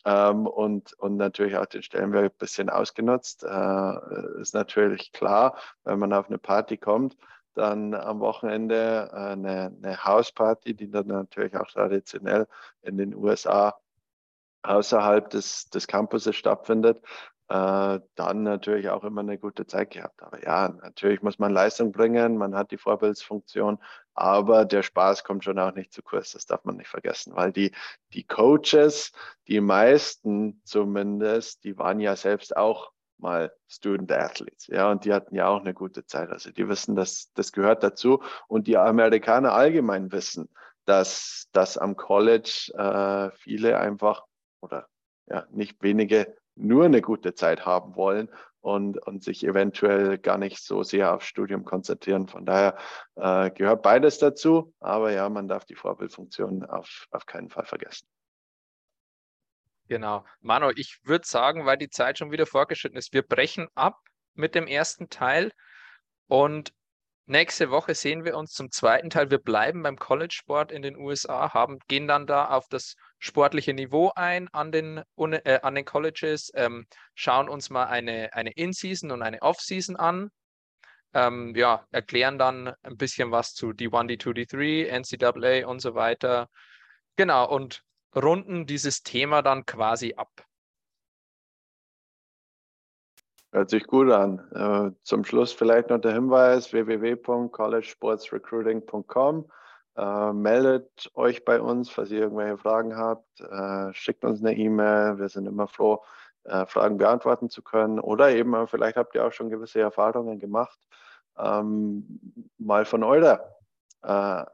Ähm, 0.05 0.45
und, 0.45 0.93
und 0.93 1.17
natürlich 1.17 1.57
auch 1.57 1.65
den 1.65 1.81
Stellenwert 1.81 2.35
ein 2.35 2.37
bisschen 2.37 2.69
ausgenutzt. 2.69 3.43
Äh, 3.43 4.41
ist 4.41 4.53
natürlich 4.53 5.11
klar, 5.11 5.57
wenn 5.83 5.99
man 5.99 6.13
auf 6.13 6.27
eine 6.27 6.37
Party 6.37 6.77
kommt, 6.77 7.17
dann 7.55 7.95
am 7.95 8.19
Wochenende 8.19 9.09
äh, 9.11 9.15
eine, 9.15 9.75
eine 9.75 10.03
Hausparty, 10.05 10.75
die 10.75 10.91
dann 10.91 11.07
natürlich 11.07 11.57
auch 11.57 11.67
traditionell 11.67 12.47
in 12.83 12.97
den 12.97 13.15
USA 13.15 13.75
außerhalb 14.61 15.29
des, 15.31 15.69
des 15.69 15.87
Campuses 15.87 16.35
stattfindet, 16.35 17.01
äh, 17.49 17.99
dann 18.15 18.43
natürlich 18.43 18.89
auch 18.89 19.03
immer 19.03 19.21
eine 19.21 19.37
gute 19.37 19.65
Zeit 19.67 19.91
gehabt. 19.91 20.21
Aber 20.21 20.43
ja, 20.43 20.69
natürlich 20.69 21.21
muss 21.21 21.39
man 21.39 21.53
Leistung 21.53 21.91
bringen, 21.91 22.37
man 22.37 22.55
hat 22.55 22.71
die 22.71 22.77
Vorbildsfunktion, 22.77 23.79
aber 24.13 24.65
der 24.65 24.83
Spaß 24.83 25.23
kommt 25.23 25.43
schon 25.43 25.59
auch 25.59 25.73
nicht 25.73 25.93
zu 25.93 26.01
kurz, 26.01 26.33
das 26.33 26.45
darf 26.45 26.65
man 26.65 26.77
nicht 26.77 26.89
vergessen, 26.89 27.35
weil 27.35 27.51
die, 27.53 27.71
die 28.13 28.25
Coaches, 28.25 29.11
die 29.47 29.61
meisten 29.61 30.61
zumindest, 30.65 31.63
die 31.63 31.77
waren 31.77 31.99
ja 31.99 32.15
selbst 32.15 32.55
auch 32.57 32.91
mal 33.17 33.51
Student 33.67 34.11
Athletes, 34.11 34.67
ja, 34.67 34.91
und 34.91 35.05
die 35.05 35.13
hatten 35.13 35.33
ja 35.33 35.47
auch 35.47 35.61
eine 35.61 35.73
gute 35.73 36.05
Zeit. 36.05 36.29
Also 36.29 36.51
die 36.51 36.67
wissen, 36.67 36.95
dass 36.95 37.31
das 37.33 37.51
gehört 37.51 37.81
dazu 37.81 38.21
und 38.47 38.67
die 38.67 38.77
Amerikaner 38.77 39.53
allgemein 39.53 40.11
wissen, 40.11 40.49
dass, 40.85 41.47
dass 41.51 41.77
am 41.77 41.95
College 41.95 42.71
äh, 42.75 43.35
viele 43.37 43.79
einfach 43.79 44.25
oder 44.61 44.87
ja, 45.27 45.45
nicht 45.51 45.81
wenige 45.81 46.35
nur 46.57 46.85
eine 46.85 47.01
gute 47.01 47.33
Zeit 47.33 47.65
haben 47.65 47.95
wollen 47.95 48.29
und, 48.61 48.97
und 49.05 49.23
sich 49.23 49.45
eventuell 49.45 50.17
gar 50.17 50.37
nicht 50.37 50.63
so 50.63 50.83
sehr 50.83 51.13
aufs 51.13 51.25
Studium 51.25 51.63
konzentrieren. 51.63 52.27
Von 52.27 52.45
daher 52.45 52.77
äh, 53.15 53.49
gehört 53.51 53.81
beides 53.81 54.19
dazu, 54.19 54.73
aber 54.79 55.11
ja, 55.11 55.29
man 55.29 55.47
darf 55.47 55.65
die 55.65 55.75
Vorbildfunktion 55.75 56.65
auf, 56.65 57.07
auf 57.11 57.25
keinen 57.25 57.49
Fall 57.49 57.65
vergessen. 57.65 58.07
Genau. 59.87 60.25
Manu, 60.41 60.71
ich 60.75 60.99
würde 61.03 61.25
sagen, 61.25 61.65
weil 61.65 61.77
die 61.77 61.89
Zeit 61.89 62.17
schon 62.17 62.31
wieder 62.31 62.45
vorgeschritten 62.45 62.97
ist, 62.97 63.13
wir 63.13 63.21
brechen 63.21 63.69
ab 63.73 63.99
mit 64.33 64.53
dem 64.53 64.67
ersten 64.67 65.09
Teil 65.09 65.53
und 66.27 66.73
Nächste 67.29 67.71
Woche 67.71 67.93
sehen 67.93 68.23
wir 68.23 68.37
uns 68.37 68.53
zum 68.53 68.71
zweiten 68.71 69.09
Teil. 69.09 69.29
Wir 69.29 69.39
bleiben 69.39 69.83
beim 69.83 69.97
College-Sport 69.97 70.71
in 70.71 70.81
den 70.81 70.95
USA, 70.95 71.53
haben, 71.53 71.77
gehen 71.89 72.07
dann 72.07 72.25
da 72.25 72.47
auf 72.47 72.69
das 72.69 72.95
sportliche 73.19 73.73
Niveau 73.73 74.13
ein 74.15 74.47
an 74.53 74.71
den, 74.71 75.03
äh, 75.17 75.59
an 75.61 75.75
den 75.75 75.83
Colleges, 75.83 76.51
ähm, 76.55 76.87
schauen 77.15 77.49
uns 77.49 77.69
mal 77.69 77.87
eine, 77.87 78.33
eine 78.33 78.51
In-Season 78.51 79.11
und 79.11 79.23
eine 79.23 79.41
Off-Season 79.41 79.97
an. 79.97 80.31
Ähm, 81.13 81.53
ja, 81.53 81.85
erklären 81.91 82.39
dann 82.39 82.73
ein 82.81 82.95
bisschen 82.95 83.29
was 83.29 83.53
zu 83.53 83.71
D1, 83.71 84.07
D2, 84.07 84.31
D3, 84.33 84.87
NCAA 84.87 85.67
und 85.67 85.81
so 85.81 85.95
weiter. 85.95 86.47
Genau, 87.17 87.45
und 87.49 87.83
runden 88.15 88.65
dieses 88.65 89.03
Thema 89.03 89.41
dann 89.41 89.65
quasi 89.65 90.13
ab. 90.15 90.46
Hört 93.51 93.69
sich 93.69 93.85
gut 93.87 94.11
an. 94.11 94.39
Äh, 94.53 94.91
zum 95.03 95.23
Schluss 95.23 95.53
vielleicht 95.53 95.89
noch 95.89 95.99
der 95.99 96.11
Hinweis: 96.13 96.73
www.collegesportsrecruiting.com. 96.73 99.49
Äh, 99.95 100.33
meldet 100.33 101.09
euch 101.13 101.45
bei 101.45 101.61
uns, 101.61 101.89
falls 101.89 102.11
ihr 102.11 102.19
irgendwelche 102.19 102.57
Fragen 102.57 102.97
habt. 102.97 103.39
Äh, 103.39 103.93
schickt 103.93 104.25
uns 104.25 104.41
eine 104.41 104.53
E-Mail. 104.53 105.17
Wir 105.19 105.29
sind 105.29 105.47
immer 105.47 105.67
froh, 105.67 106.03
Fragen 106.67 106.97
beantworten 106.97 107.49
zu 107.49 107.61
können. 107.61 107.99
Oder 107.99 108.29
eben, 108.29 108.67
vielleicht 108.69 108.95
habt 108.95 109.13
ihr 109.15 109.25
auch 109.25 109.33
schon 109.33 109.49
gewisse 109.49 109.81
Erfahrungen 109.81 110.39
gemacht, 110.39 110.79
ähm, 111.37 112.45
mal 112.57 112.85
von 112.85 113.03
eurer 113.03 113.53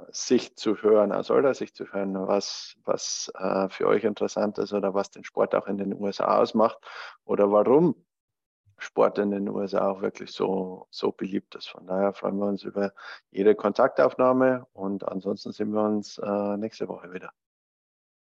Sicht 0.09 0.57
zu 0.57 0.81
hören, 0.81 1.11
aus 1.11 1.29
eurer 1.29 1.53
Sicht 1.53 1.75
zu 1.75 1.85
hören, 1.85 2.15
was, 2.27 2.75
was 2.85 3.31
für 3.69 3.87
euch 3.87 4.05
interessant 4.05 4.57
ist 4.57 4.73
oder 4.73 4.95
was 4.95 5.11
den 5.11 5.23
Sport 5.23 5.53
auch 5.53 5.67
in 5.67 5.77
den 5.77 5.93
USA 5.93 6.39
ausmacht 6.39 6.79
oder 7.25 7.51
warum 7.51 7.95
Sport 8.83 9.17
in 9.17 9.31
den 9.31 9.49
USA 9.49 9.89
auch 9.89 10.01
wirklich 10.01 10.31
so, 10.31 10.87
so 10.91 11.11
beliebt 11.11 11.55
ist. 11.55 11.69
Von 11.69 11.87
daher 11.87 12.13
freuen 12.13 12.37
wir 12.37 12.47
uns 12.47 12.63
über 12.63 12.93
jede 13.31 13.55
Kontaktaufnahme 13.55 14.67
und 14.73 15.07
ansonsten 15.07 15.51
sehen 15.51 15.71
wir 15.71 15.83
uns 15.83 16.17
äh, 16.17 16.57
nächste 16.57 16.87
Woche 16.87 17.13
wieder. 17.13 17.31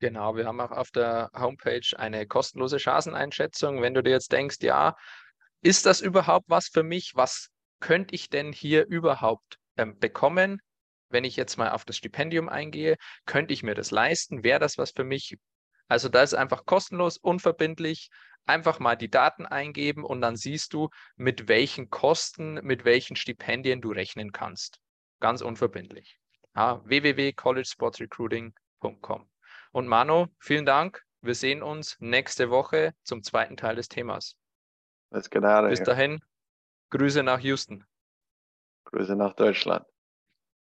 Genau, 0.01 0.37
wir 0.37 0.47
haben 0.47 0.61
auch 0.61 0.71
auf 0.71 0.91
der 0.91 1.31
Homepage 1.37 1.87
eine 1.97 2.27
kostenlose 2.27 2.79
Chanceneinschätzung. 2.79 3.83
Wenn 3.83 3.95
du 3.95 4.03
dir 4.03 4.11
jetzt 4.11 4.33
denkst, 4.33 4.59
ja, 4.61 4.97
ist 5.61 5.87
das 5.87 6.01
überhaupt 6.01 6.49
was 6.49 6.69
für 6.69 6.85
mich? 6.85 7.13
Was 7.17 7.51
könnte 7.81 8.15
ich 8.15 8.31
denn 8.31 8.53
hier 8.53 8.87
überhaupt 8.87 9.59
ähm, 9.77 9.99
bekommen? 9.99 10.61
Wenn 11.11 11.25
ich 11.25 11.37
jetzt 11.37 11.57
mal 11.57 11.73
auf 11.73 11.85
das 11.85 11.97
Stipendium 11.97 12.49
eingehe, 12.49 12.97
könnte 13.27 13.53
ich 13.53 13.63
mir 13.63 13.75
das 13.75 13.91
leisten? 13.91 14.45
Wäre 14.45 14.61
das 14.61 14.79
was 14.79 14.93
für 14.93 15.05
mich? 15.05 15.37
Also 15.89 16.09
da 16.09 16.23
ist 16.23 16.35
einfach 16.35 16.65
kostenlos, 16.65 17.17
unverbindlich 17.17 18.11
einfach 18.49 18.79
mal 18.79 18.97
die 18.97 19.11
Daten 19.11 19.47
eingeben 19.47 20.05
und 20.05 20.21
dann 20.21 20.37
siehst 20.37 20.73
du, 20.73 20.91
mit 21.17 21.49
welchen 21.49 21.91
Kosten, 21.91 22.55
mit 22.55 22.85
welchen 22.85 23.17
Stipendien 23.17 23.81
du 23.81 23.91
rechnen 23.91 24.31
kannst. 24.33 24.81
Ganz 25.21 25.43
unverbindlich. 25.43 26.19
Ja, 26.55 26.81
www.collegesportsrecruiting.com. 26.85 29.31
Und 29.73 29.87
Manu, 29.87 30.27
vielen 30.39 30.67
Dank. 30.67 31.03
Wir 31.21 31.35
sehen 31.35 31.63
uns 31.63 31.97
nächste 31.99 32.51
Woche 32.51 32.95
zum 33.03 33.23
zweiten 33.23 33.57
Teil 33.57 33.77
des 33.77 33.89
Themas. 33.89 34.37
Bis 35.71 35.83
dahin, 35.83 36.21
Grüße 36.91 37.23
nach 37.23 37.41
Houston. 37.41 37.85
Grüße 38.85 39.17
nach 39.17 39.35
Deutschland. 39.35 39.87